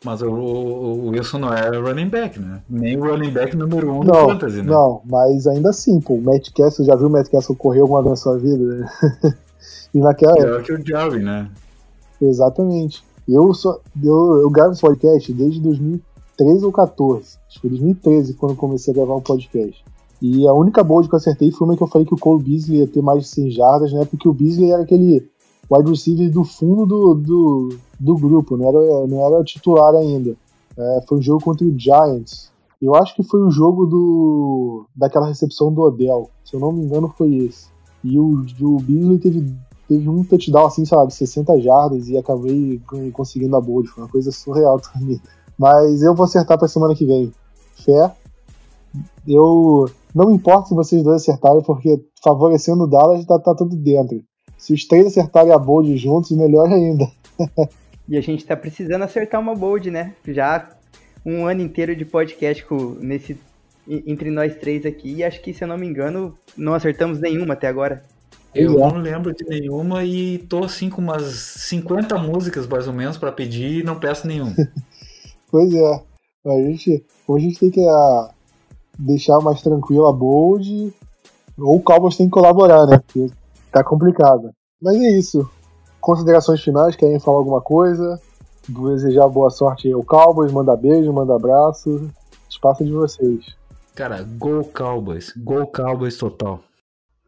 [0.03, 2.61] Mas o, o, Wilson não é running back, né?
[2.69, 4.71] Nem o running back número um não, do Fantasy, né?
[4.71, 8.01] Não, mas ainda assim, pô, o Matt Castle, já viu o Matt Castle correr alguma
[8.01, 8.63] vez na sua vida?
[8.63, 8.87] Né?
[9.93, 11.49] e naquela Pior que o Jarvin, né?
[12.21, 13.03] Exatamente.
[13.27, 17.37] Eu, só, eu, eu gravo esse podcast desde 2013 ou 14.
[17.47, 19.83] Acho que foi 2013 quando comecei a gravar um podcast.
[20.21, 22.43] E a única bold que eu acertei foi uma que eu falei que o Cole
[22.43, 24.05] Beasley ia ter mais de 100 jardas, né?
[24.05, 25.27] Porque o Beasley era aquele
[25.71, 30.35] wide receiver do fundo do, do, do grupo, não era, não era titular ainda.
[30.77, 32.51] É, foi um jogo contra o Giants.
[32.81, 36.29] Eu acho que foi o jogo do daquela recepção do Odell.
[36.43, 37.67] Se eu não me engano, foi esse.
[38.03, 39.55] E o, o Beasley teve,
[39.87, 42.79] teve um touchdown assim, de 60 jardas e acabei
[43.13, 43.87] conseguindo a bold.
[43.89, 45.19] Foi uma coisa surreal também.
[45.57, 47.31] Mas eu vou acertar pra semana que vem.
[47.83, 48.13] Fé.
[49.27, 49.89] Eu.
[50.13, 54.23] Não importa se vocês dois acertarem, porque favorecendo o Dallas tá, tá tudo dentro.
[54.57, 57.09] Se os três acertarem a bold juntos, melhor ainda.
[58.07, 60.13] e a gente tá precisando acertar uma bold, né?
[60.27, 60.69] Já
[61.25, 63.37] um ano inteiro de podcast com, nesse,
[63.87, 67.53] entre nós três aqui, e acho que, se eu não me engano, não acertamos nenhuma
[67.53, 68.03] até agora.
[68.53, 73.17] Eu não lembro de nenhuma e tô assim com umas 50 músicas mais ou menos
[73.17, 74.55] para pedir e não peço nenhuma.
[75.51, 76.01] pois é.
[76.45, 78.29] A gente, ou a gente tem que a, ah,
[78.97, 80.93] deixar mais tranquilo a bold,
[81.57, 83.01] ou o Cowboys tem que colaborar, né?
[83.05, 83.29] Porque
[83.75, 84.51] tá complicado.
[84.81, 85.49] Mas é isso.
[85.99, 88.19] Considerações finais, querem falar alguma coisa?
[88.69, 92.09] Desejar boa sorte ao Cowboys, manda beijo, manda abraço.
[92.49, 93.55] Espaço de vocês.
[93.93, 95.33] Cara, gol Cowboys.
[95.35, 96.61] Gol Cowboys total.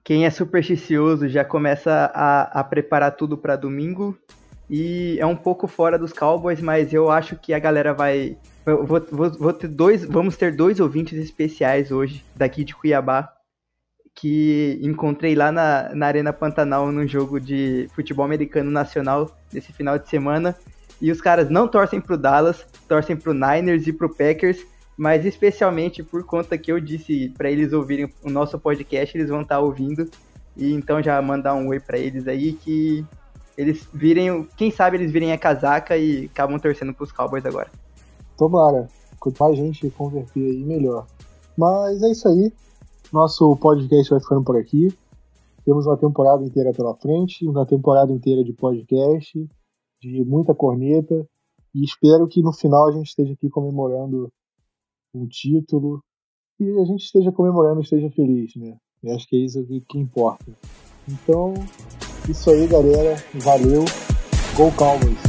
[0.05, 4.17] Quem é supersticioso já começa a, a preparar tudo para domingo.
[4.69, 8.37] E é um pouco fora dos Cowboys, mas eu acho que a galera vai.
[8.65, 13.36] Vou, vou, vou ter dois, vamos ter dois ouvintes especiais hoje, daqui de Cuiabá,
[14.19, 19.99] que encontrei lá na, na Arena Pantanal num jogo de futebol americano nacional nesse final
[19.99, 20.55] de semana.
[20.99, 24.65] E os caras não torcem pro Dallas, torcem pro Niners e pro Packers,
[24.97, 29.41] mas especialmente por conta que eu disse para eles ouvirem o nosso podcast, eles vão
[29.41, 30.09] estar tá ouvindo.
[30.55, 33.05] E então já mandar um oi para eles aí que
[33.55, 37.69] eles virem, quem sabe eles virem a casaca e acabam torcendo pros Cowboys agora.
[38.35, 38.87] Tomara,
[39.19, 41.05] quanto mais gente converter aí, melhor.
[41.55, 42.51] Mas é isso aí.
[43.11, 44.89] Nosso podcast vai ficando por aqui.
[45.63, 49.49] Temos uma temporada inteira pela frente, uma temporada inteira de podcast,
[50.01, 51.27] de muita corneta.
[51.73, 54.31] E espero que no final a gente esteja aqui comemorando
[55.13, 56.01] um título
[56.59, 58.77] e a gente esteja comemorando, esteja feliz, né?
[59.03, 60.45] Eu acho que é isso que importa.
[61.07, 61.53] Então,
[62.27, 63.15] isso aí, galera.
[63.35, 63.85] Valeu.
[64.55, 65.26] Go Cowboys!